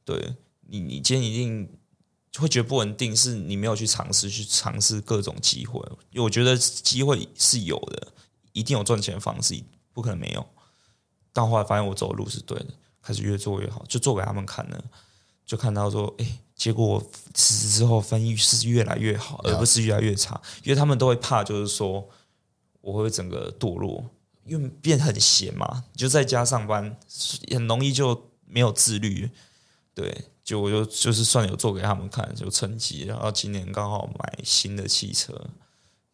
[0.05, 0.35] 对
[0.67, 1.69] 你，你今天一定
[2.39, 5.79] 会觉得不稳定，是你没有去尝试，去尝试各种机会。
[6.11, 8.09] 因为我觉得机会是有的，
[8.53, 10.45] 一定有赚钱的方式，不可能没有。
[11.33, 12.67] 但后来发现我走的路是对的。
[13.05, 14.85] 开始越做越好，就做给他们看了，
[15.45, 20.41] 就看到说，哎，结果辞职之后生意是越来越好，而不是越来越差。
[20.63, 22.09] 因为他们都会怕，就是说
[22.81, 24.09] 我会整个堕落，
[24.45, 26.97] 因为变很闲嘛，就在家上班，
[27.51, 29.31] 很容易就没有自律。
[29.95, 33.05] 对，就我就就是算有做给他们看，就成绩。
[33.05, 35.33] 然后今年刚好买新的汽车，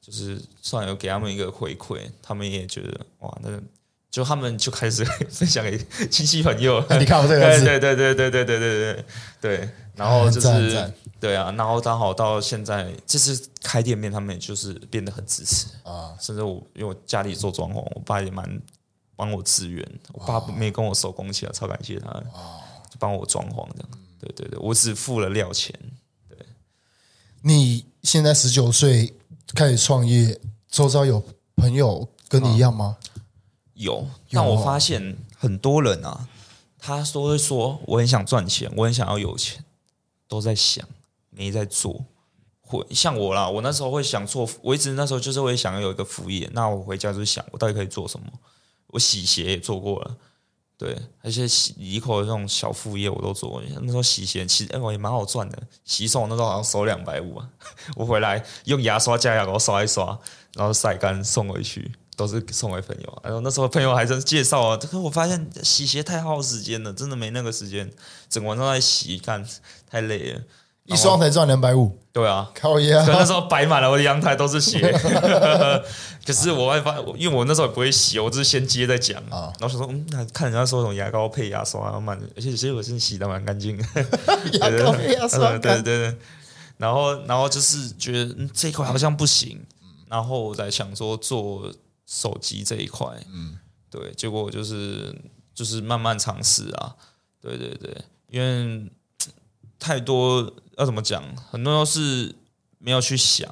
[0.01, 3.61] 就是算有给他们一个回馈，他们也觉得哇，那。
[4.11, 5.79] 就他们就开始 分享给
[6.11, 9.05] 亲戚朋友， 你看我这个，对对对对对对对对
[9.41, 15.67] 对，然后就是对啊，然后刚好到现在，这次开店面，他们也就是变得很支持。
[15.83, 18.63] 啊，甚至我因为我家里做装潢，我爸也蛮
[19.17, 22.09] 帮我支援，我爸没跟我手工起来，超感谢他，
[22.89, 23.89] 就帮我装潢这样，
[24.21, 25.75] 对对对，我只付了料钱。
[26.29, 26.39] 对，
[27.43, 29.13] 你现在十九岁
[29.55, 30.39] 开始创业，
[30.71, 31.21] 周遭有
[31.57, 32.97] 朋友跟你一样吗？
[33.79, 36.29] 有，但我发现很多人啊，
[36.79, 39.65] 他说会说我很想赚钱，我很想要有钱，
[40.29, 40.87] 都在想
[41.31, 42.05] 没在做。
[42.61, 46.51] 会像我啦，我那时候会想做，我一直那时候就是会想要有一个副业。
[46.53, 48.27] 那我回家就想，我到底可以做什么？
[48.89, 50.17] 我洗鞋也做过了，
[50.77, 53.63] 对，而且洗一口的这种小副业我都做过。
[53.81, 57.49] 那时候洗鞋其实哎，我也蛮好赚的，洗手那时候好像收两百五啊，
[57.97, 60.19] 我回来用牙刷加牙膏刷一刷，
[60.55, 61.91] 然后晒干送回去。
[62.19, 67.89] 都是送给朋友，然后那时候朋友还在介绍啊，可是我发现洗鞋太耗时间了，真的没那个时间，
[68.29, 69.47] 整晚上在洗，干
[69.89, 70.41] 太累了。
[70.87, 73.05] 一双才赚两百五，对啊，靠呀！
[73.05, 74.81] 可那时候摆满了我的阳台都是鞋，
[76.27, 79.53] 可是我会发，因为我那时候也不会洗，我只是先接再讲啊。
[79.61, 83.79] 然后想说，嗯，看人家说什么牙膏配牙刷蛮，而且其实我是洗的蛮干净。
[84.55, 86.17] 牙膏配牙刷， 对对对。
[86.79, 89.61] 然后，然后就是觉得、嗯、这一块好像不行，
[90.09, 91.71] 然后我在想说做。
[92.09, 93.59] 手机这一块，嗯，
[93.91, 95.15] 对，结果就是
[95.55, 96.97] 就是慢慢尝试啊，
[97.39, 97.95] 对对对，
[98.31, 98.91] 因为
[99.79, 102.35] 太多要怎么讲，很多都是
[102.79, 103.47] 没有去想，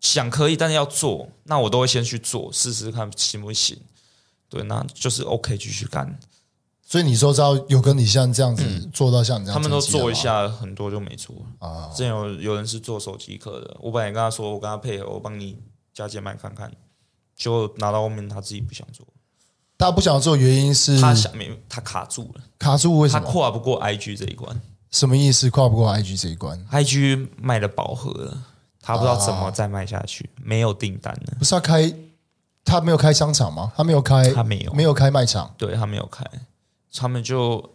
[0.00, 3.78] 想可以，但是要做，那我都会先去做，试试看行不行，
[4.48, 6.18] 对，那就是 OK 继续干。
[6.84, 11.36] 所以你说知道有跟你像这样子做到像你这样，他们都做一下，很多就没做。
[11.60, 11.88] 啊。
[11.92, 15.56] 之前有有人是做手机壳的，我本来跟他说，我跟他配合，我帮你
[15.94, 16.72] 加减买看看。
[17.40, 19.06] 就拿到后面，他自己不想做。
[19.78, 22.42] 他不想做，原因是他想没他卡住了。
[22.58, 23.24] 卡住为什么？
[23.24, 24.60] 他跨不过 IG 这一关。
[24.90, 25.48] 什么意思？
[25.48, 28.44] 跨不过 IG 这一关？IG 卖的饱和了，
[28.82, 31.36] 他不知道怎么再卖下去，啊、没有订单了。
[31.38, 31.94] 不是他开，
[32.62, 33.72] 他没有开商场吗？
[33.74, 35.54] 他没有开，他没有，没有开卖场。
[35.56, 36.22] 对他没有开，
[36.92, 37.70] 他们就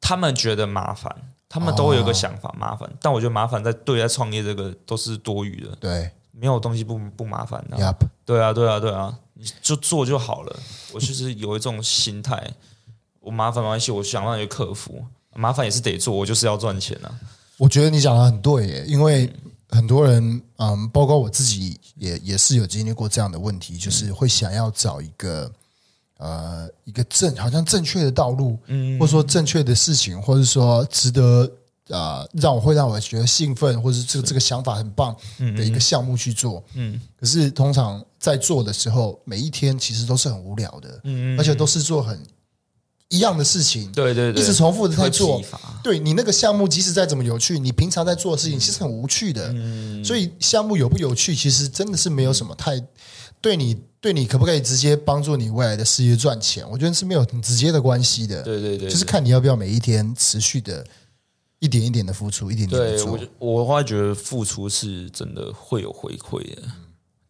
[0.00, 1.12] 他们觉得麻烦，
[1.48, 5.74] 他们都有一个想法麻烦，但我觉得麻烦在对在创业这个都是多余的。
[5.80, 7.76] 对，没有东西不不麻烦的。
[7.76, 7.96] Yep.
[8.24, 10.56] 对啊，对啊，对啊，你就做就好了。
[10.92, 12.52] 我就是有一种心态，
[13.20, 15.04] 我麻烦没关系，我想让你克服，
[15.34, 17.14] 麻烦也是得做，我就是要赚钱啊。
[17.56, 19.32] 我觉得你讲的很对耶，因为
[19.70, 25.50] 很多人，嗯，包括我自己也也是有经历过这样的问题，就是会想要找一个。
[26.16, 31.48] 呃，一个正好像正确的道路，嗯，或者说正确的事情，或者说值得啊、
[31.88, 35.14] 呃，让我会让我觉得兴奋，或者是这个这个想法很棒
[35.56, 37.00] 的一个项目去做，嗯。
[37.20, 42.18] 可是通常在做的时候，每一天其实都是很无聊的，嗯，而且都是做很
[43.10, 45.42] 一样的事情，对对对，一直重复的在做。
[45.82, 50.02] 对你那个项目，即使再怎么有趣，你平常在做的事情其实很无趣的，嗯。
[50.04, 52.82] 所以项目有不有趣，其实真的是没有什么太
[53.40, 53.76] 对你。
[54.04, 56.62] 对你可不可以直接帮助你未来的事业赚钱？
[56.70, 58.42] 我觉得是没有很直接的关系的。
[58.42, 60.86] 对对对，就是看你要不要每一天持续的
[61.64, 63.16] 一点一点的付出，一点点的做。
[63.16, 66.62] 对，我我会觉得付出是真的会有回馈的。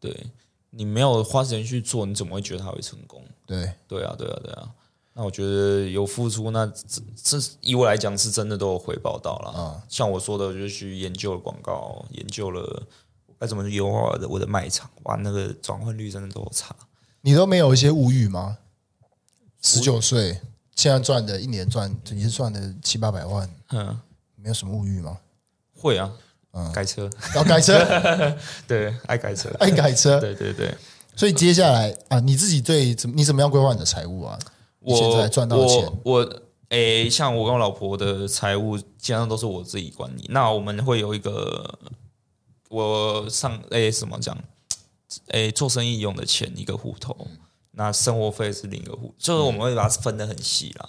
[0.01, 0.27] 对，
[0.71, 3.23] 你没有花时间去做，你怎么会觉得他会成功？
[3.47, 4.69] 对对啊，对啊，对啊。
[5.13, 9.51] 那我觉得有付出，那这这以我来讲是真的都有回报到了。
[9.51, 12.83] 啊，像我说的，我就去研究了广告，研究了。
[13.39, 14.89] 该怎么优化我的我的卖场？
[15.03, 16.75] 哇，那个转换率真的都差。
[17.21, 18.59] 你都没有一些物欲吗？
[19.61, 20.41] 十九岁，
[20.75, 24.01] 现在赚的一年赚，你是赚的七八百万，嗯，
[24.45, 25.19] 没有什么物欲吗？
[25.75, 26.13] 会啊，
[26.53, 27.79] 嗯，改车要改车，
[28.69, 30.75] 对，爱改车，爱改车，对对对。
[31.17, 34.39] 所以接下来啊，你自己对怎么你怎么样规划你的财务啊？
[34.81, 36.21] 我现在赚到的钱，我
[36.69, 40.27] 诶、欸，像我跟我老婆的财务基本上都是我自己管理。
[40.29, 41.79] 那我们会有一个。
[42.71, 44.37] 我上诶、欸，怎么讲？
[45.29, 47.17] 诶、欸，做生意用的钱一个户头，
[47.71, 50.89] 那生活费是另一个户，就是我们会把它分得很细啦。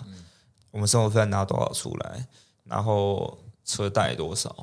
[0.72, 2.26] 我们生活费拿多少出来，
[2.64, 4.56] 然后车贷多少，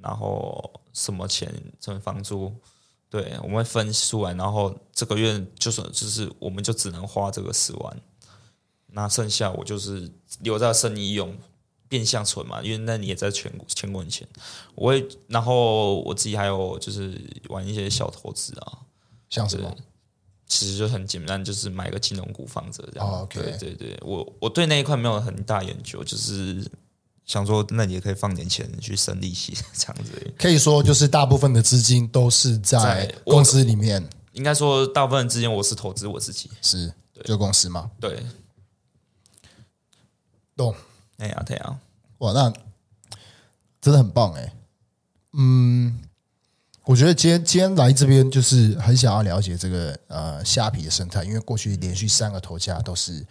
[0.00, 2.52] 然后什么钱，什么房租，
[3.08, 7.96] 对，我们会分出来，然后这个月就是就是我们就只能花这个十万，
[8.86, 10.10] 那剩下我就是
[10.40, 11.32] 留在生意用。
[11.90, 14.24] 变相存嘛，因为那你也在全钱滚钱，
[14.76, 18.78] 我会，然后我自己还有就是玩一些小投资啊，
[19.28, 19.76] 像什么，
[20.46, 23.08] 其实就很简单，就是买个金融股放着这样。
[23.08, 23.28] Oh.
[23.28, 26.64] 对对对，我我对那一块没有很大研究，就是
[27.30, 30.34] 想说，那你也可以放点钱去生利息 这样子。
[30.36, 34.04] 可以说，就是大部分的资金都是在公司里面。
[34.32, 36.92] 应该说，大部分资金我是投资我自己，是
[37.24, 37.88] 就公司吗？
[38.00, 38.26] 对，
[40.56, 40.74] 懂。
[41.18, 41.78] 哎呀，对呀，
[42.18, 42.52] 哇，那
[43.80, 44.52] 真的很棒哎。
[45.34, 46.00] 嗯，
[46.86, 53.24] 我觉得今天今天来这边就是很想要了解这个呃虾皮的生态，因为过去连续三个头家都是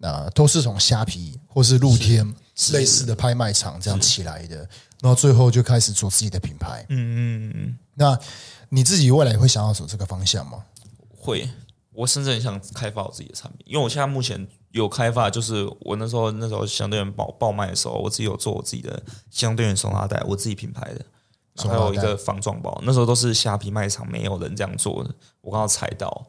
[0.00, 2.34] 呃都是从虾皮或是露天
[2.72, 4.56] 类似的拍卖场这样起来的，
[5.00, 6.84] 然后最后就开始做自己的品牌。
[6.88, 7.78] 嗯嗯嗯。
[7.94, 8.18] 那
[8.68, 10.64] 你自己未来会想要走这个方向吗？
[11.16, 11.48] 会，
[11.92, 14.48] 我甚至很想开发我自己的产品，因为我现在目前。
[14.72, 21.04] 有开发，就是我那时候那时候相对人爆爆卖的时候，我自己有做我自己的相对应收纳袋，我自己品牌的，
[21.68, 22.80] 还有一个防撞包。
[22.82, 26.26] 那时候都是虾皮卖场没有人这样做的，我刚好踩到。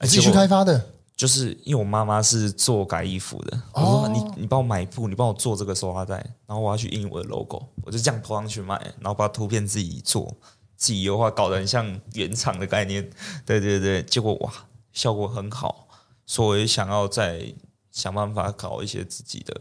[0.00, 0.95] 你自己去开发的？
[1.16, 10.36] 就是因为我妈妈是做改衣服的，我说你你帮我买布，你帮我做这个收纳袋，然后我要去印我的 logo，我就这样投上去卖，然后把图片自己做，
[10.76, 13.08] 自己优化，搞得很像原厂的概念。
[13.46, 14.52] 对对对，结果哇，
[14.92, 15.88] 效果很好。
[16.26, 17.54] 所以想要再
[17.90, 19.54] 想办法搞一些自己的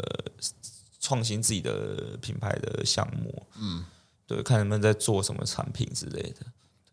[0.99, 3.85] 创新、自己的品牌的项目，嗯，
[4.27, 6.47] 对，看能不能在做什么产品之类的。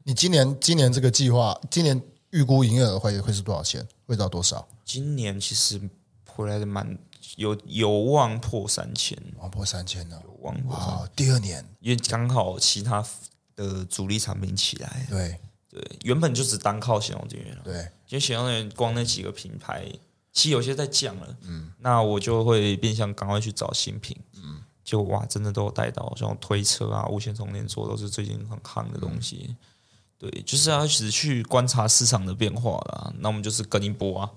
[0.04, 2.00] 你今年今年这个计划，今年
[2.32, 3.86] 预估营业额会会是多少钱？
[4.06, 4.68] 会到多少？
[4.84, 5.80] 今年其实
[6.26, 6.98] 回来的蛮
[7.36, 10.76] 有有望破三千，望破三千呢，有望破。
[10.76, 13.02] 哇，第二年，因为刚好其他
[13.54, 15.38] 的主力产品起来，对。
[15.68, 17.62] 对，原本就只单靠行动电源了。
[17.64, 17.76] 对，
[18.08, 19.90] 因为行动电源光那几个品牌，
[20.30, 21.36] 其实有些在降了。
[21.44, 24.14] 嗯，那我就会变相赶快去找新品。
[24.34, 29.46] 嗯，就哇，真的都有带到，像推车啊、无线充电座都是最近很夯的东西。
[29.48, 29.56] 嗯、
[30.30, 33.12] 对，就是要一直去观察市场的变化啦。
[33.18, 34.30] 那我们就是跟一波啊，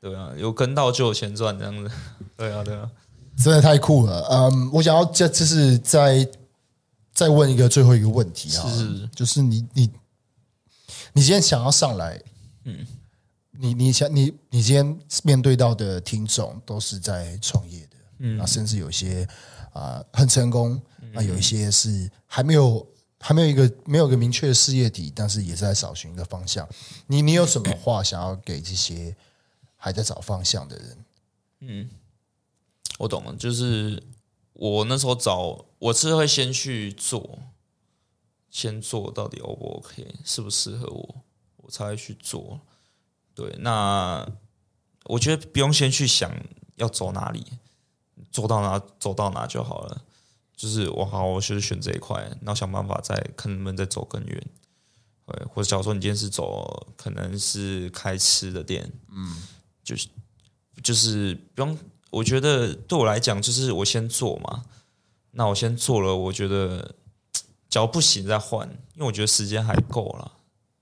[0.00, 1.94] 对啊，有跟到就有钱赚这样子。
[2.36, 2.90] 对啊，对啊，
[3.36, 4.26] 真的太酷了。
[4.28, 6.28] 嗯，我想要这就是再
[7.14, 9.90] 再问一个最后一个问题啊，是就是你你。
[11.14, 12.18] 你今天想要上来，
[12.64, 12.86] 嗯，
[13.50, 19.28] 你你想你你今天面对到的听众都是在创业的，嗯，啊，甚至有些
[19.74, 20.80] 啊、呃、很成功，
[21.14, 22.86] 啊，有一些是还没有
[23.24, 26.68] 还没有一个没有个明确的事业体，但是也是在找寻一个方向。
[27.06, 29.14] 你你有什么话想要给这些
[29.76, 31.04] 还在找方向的人？
[31.60, 31.90] 嗯，
[32.98, 34.02] 我懂了，就是
[34.54, 37.38] 我那时候找，我是会先去做，
[38.50, 41.14] 先做到底 O 不 OK，适不适合我，
[41.58, 42.60] 我才会去做。
[43.36, 44.28] 对，那
[45.04, 46.28] 我觉得不用先去想
[46.74, 47.46] 要走哪里，
[48.32, 50.04] 做到哪走到哪就好了。
[50.62, 54.46] 就是我好，我就是选这一块，然后想办法再看能不能再走更远。
[55.26, 59.42] 对，或者假如说你今天是走，可能是开吃的店，嗯，
[59.82, 60.06] 就是
[60.80, 61.76] 就是不用。
[62.10, 64.62] 我觉得对我来讲，就是我先做嘛。
[65.32, 66.94] 那我先做了，我觉得
[67.68, 70.30] 只要不行再换，因为我觉得时间还够了。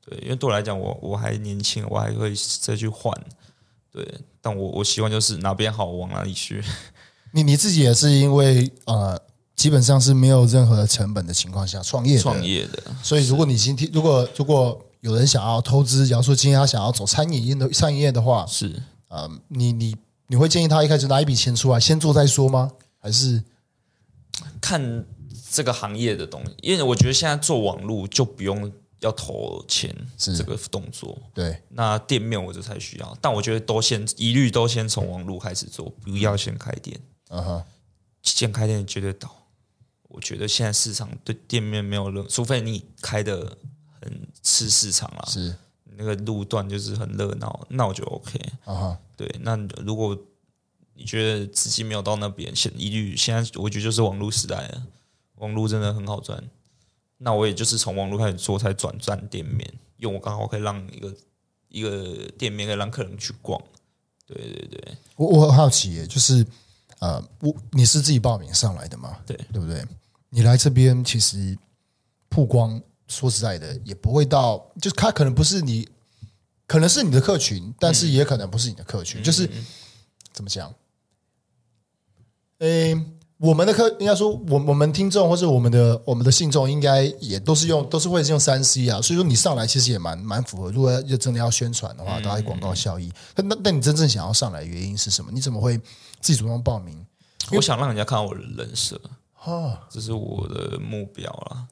[0.05, 3.19] 对，因为对我来讲，我我还年轻，我还会再去换。
[3.91, 4.07] 对，
[4.43, 6.63] 但我我希望就是哪边好，我往哪里去。
[7.33, 9.21] 你你自己也是因为呃，
[9.61, 12.83] 基本上是没有任何成本的情况下创业创业的。
[13.03, 19.95] 所以如果你今天如果如果有人想要投资，假如说今天他想要走餐饮业的餐饮业的话，是呃，你你。
[20.33, 22.71] 你会建议他一开始拿一笔钱出来先做再说吗？
[23.01, 23.43] 还是
[24.61, 25.05] 看
[25.51, 26.55] 这个行业的东西？
[26.63, 31.19] 因为我觉得现在做网络就不用要投钱，是这个动作。
[31.35, 36.97] 对，那店面我就才需要，但我觉得都先一律都先从网络开始做，不要先开店。
[37.31, 37.65] 嗯哼，
[38.23, 39.35] 先开店绝对倒。
[40.11, 43.57] 我觉得现在市场对店面没有任，除非你开的
[44.01, 45.25] 很吃市场啊。
[45.27, 45.57] 是。
[45.97, 48.41] 那个路段就是很热闹，那我就 OK。
[48.65, 49.55] 啊哈，对，那
[49.85, 50.17] 如果
[50.95, 54.87] 你觉得资金没有到那边，现一律现在我觉得就是网络时代了，
[55.35, 56.43] 网络真的很好赚。
[57.19, 61.15] 那我也就是从网络开始做，才转战店面，因为我刚好可以让一个
[61.69, 63.61] 一个店面可以让客人去逛。
[64.27, 66.47] 对对对，我我很好奇耶，就是
[67.01, 69.19] 呃，我你是自己报名上来的吗？
[69.27, 69.85] 对对不对？
[70.31, 71.59] 你来这边其实
[72.29, 72.81] 曝光。
[73.13, 75.89] 说实在的，也不会到，就是他可能不是你，
[76.69, 79.21] 可能是你的客群，但是也可能不是你的客群。
[79.21, 79.51] 嗯、就是
[80.33, 80.73] 怎么讲？
[82.59, 82.97] 诶，
[83.39, 89.03] 我们的客应该说，我我们听众或者我们的我们的信众，应该也都是用，都是会是用三 C 啊。
[89.03, 90.71] 所以说你上来其实也蛮蛮符合。
[90.71, 93.13] 如果要真的要宣传的话，大家广告效益。
[93.35, 95.33] 那那那你真正想要上来的原因是什么？
[95.33, 95.77] 你怎么会
[96.21, 97.05] 自己主动报名？
[97.51, 99.01] 我想让人家看到我的人设，
[99.43, 101.67] 哈，这是我的目标啦。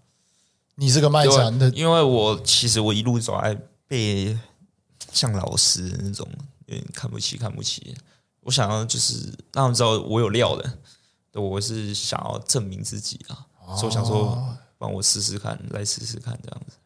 [0.76, 3.54] 你是个卖惨的，因为我其实我一路走来
[3.86, 4.38] 被
[5.12, 6.26] 像老师那种
[6.64, 7.94] 有点看不起，看不起。
[8.40, 16.76] 我想要就是让他们知道我有料的，我是想要证明自己啊，哦、所以我想说帮我试试看，来试试看这样子。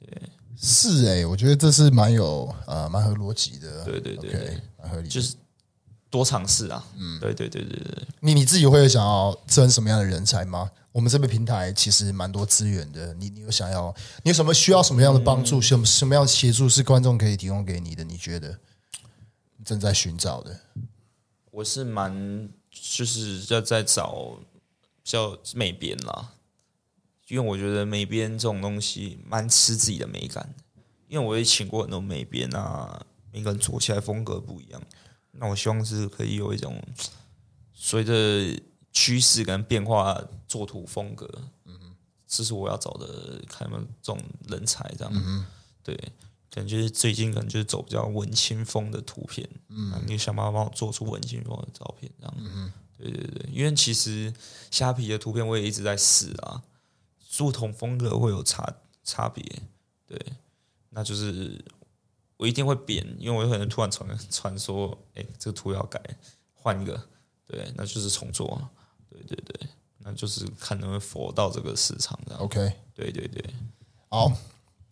[0.00, 5.36] 对，是哎、欸，我觉得这是蛮有呃蛮合逻辑的，对对对对，蛮合理，就是
[6.10, 6.84] 多尝试啊。
[6.98, 8.06] 嗯，对对对对对。
[8.20, 10.70] 你你自己会想要争什么样的人才吗？
[10.92, 13.94] 我们这边平台其实蛮多资源的，你你有想要，
[14.24, 18.02] 你有什么需要什么样的帮助，什么什么样的协助是观众可以提供给你的？
[18.02, 18.58] 你觉得
[19.64, 20.58] 正在寻找的？
[21.52, 24.40] 我是蛮就是要在找
[25.04, 26.32] 叫美编啦，
[27.28, 30.52] 因为我觉得美编这种东西蛮吃自己的美感，
[31.06, 34.82] 因为我也请过很多美编啊，每个人做起来风格不一样，
[35.32, 36.82] 那我希望是可以有一种
[37.72, 38.60] 随着。
[38.92, 41.24] 趋势跟变化，作图风格，
[41.64, 41.94] 嗯哼，
[42.26, 45.46] 这是我要找的，看有没有这种人才，这样，嗯，
[45.84, 45.96] 对，
[46.50, 54.34] 感觉最近可能就是走比较文青风的图片，嗯，你想办法帮我做出文青风的照片，这样，嗯，对对对，因为其实
[54.72, 56.64] 虾皮的图片我也一直在试啊，
[57.38, 58.74] 不同风格会有差
[59.04, 59.44] 差别，
[60.04, 60.20] 对，
[60.88, 61.64] 那就是
[62.40, 66.00] 我一定会变，因为我有可能突然传传说，哎，这个图要改，
[66.54, 66.98] 换一个，
[67.46, 68.58] 对，那就是重做。
[69.10, 69.68] 对对对，
[69.98, 72.18] 那就是看能不能佛到这个市场。
[72.38, 73.44] OK，对对对，
[74.08, 74.32] 好，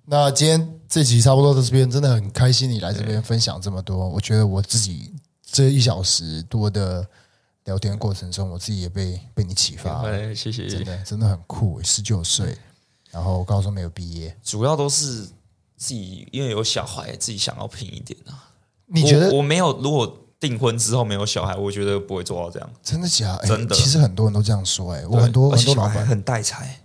[0.04, 4.06] 那今天这集差不多到这边，真的很开心你来这边分享这么多。
[4.06, 5.10] 我觉得我自己
[5.42, 7.08] 这一小时多的
[7.64, 10.34] 聊天过程中，我自己也被被你启发了。
[10.34, 12.54] 谢谢，真的真的很酷，十九岁，
[13.10, 15.26] 然后高中没有毕业，主要都是
[15.78, 18.52] 自己因为有小孩，自己想要拼一点啊。
[18.88, 20.24] 你觉得我，我没有如果？
[20.40, 22.70] 订婚之后没有小孩，我觉得不会做到这样。
[22.80, 23.48] 真的假的？
[23.48, 23.74] 真的。
[23.74, 26.80] 其实很多人都这样说，哎，我很多很多老板很带财，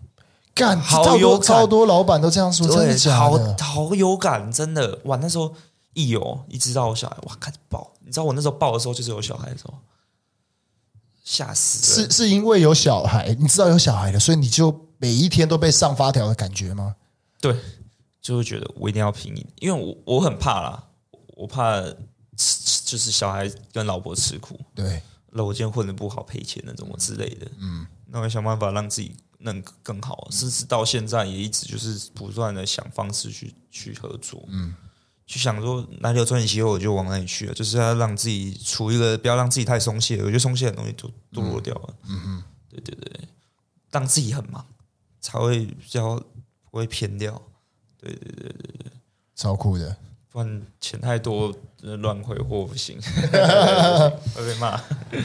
[0.56, 3.56] 干好有超多老板都这样说，真的假的？
[3.62, 5.18] 好好有感，真的哇！
[5.18, 5.54] 那时候
[5.94, 7.94] 一有，一知道我小孩，哇，开始爆。
[8.04, 9.76] 你知道我那时候爆的时候，就是有小孩的时候，
[11.24, 12.10] 吓死了。
[12.10, 16.96] 是是因为有小孩，你知道有小孩了，所以你就每一天都被上发条的感觉吗？
[17.40, 17.56] 对，
[18.24, 20.84] 就会觉得我一定要拼，因为我我很怕啦，
[21.36, 21.80] 我怕。
[22.86, 25.02] 就是小孩跟老婆吃苦，对，
[25.32, 34.76] 那我今天混的不好赔钱那种之类的，嗯，那我想办法让自己能更好，甚至到现在也一直就是不断的想方式去去合作，嗯，
[35.28, 40.18] 去想说哪里有赚钱机会我就往哪里去了，就是要让自己处于一个不要让自己太松懈。
[40.18, 41.96] 我觉得松懈的东西都堕落掉了。
[42.06, 43.28] 嗯嗯，对对对，
[43.92, 44.66] 当自己很忙
[45.22, 46.16] 才会比较
[46.70, 47.40] 不会偏掉。
[48.04, 48.92] 对对对对对，
[49.36, 49.96] 超酷的。
[50.32, 53.00] 不然钱太多乱挥霍不行，
[54.34, 54.82] 会被骂。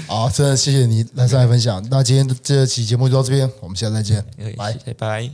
[0.07, 1.83] 好，真的谢谢你来上来分享。
[1.91, 4.23] 那今天这期节目就到这边，我们下次再见，
[4.85, 5.31] 拜拜。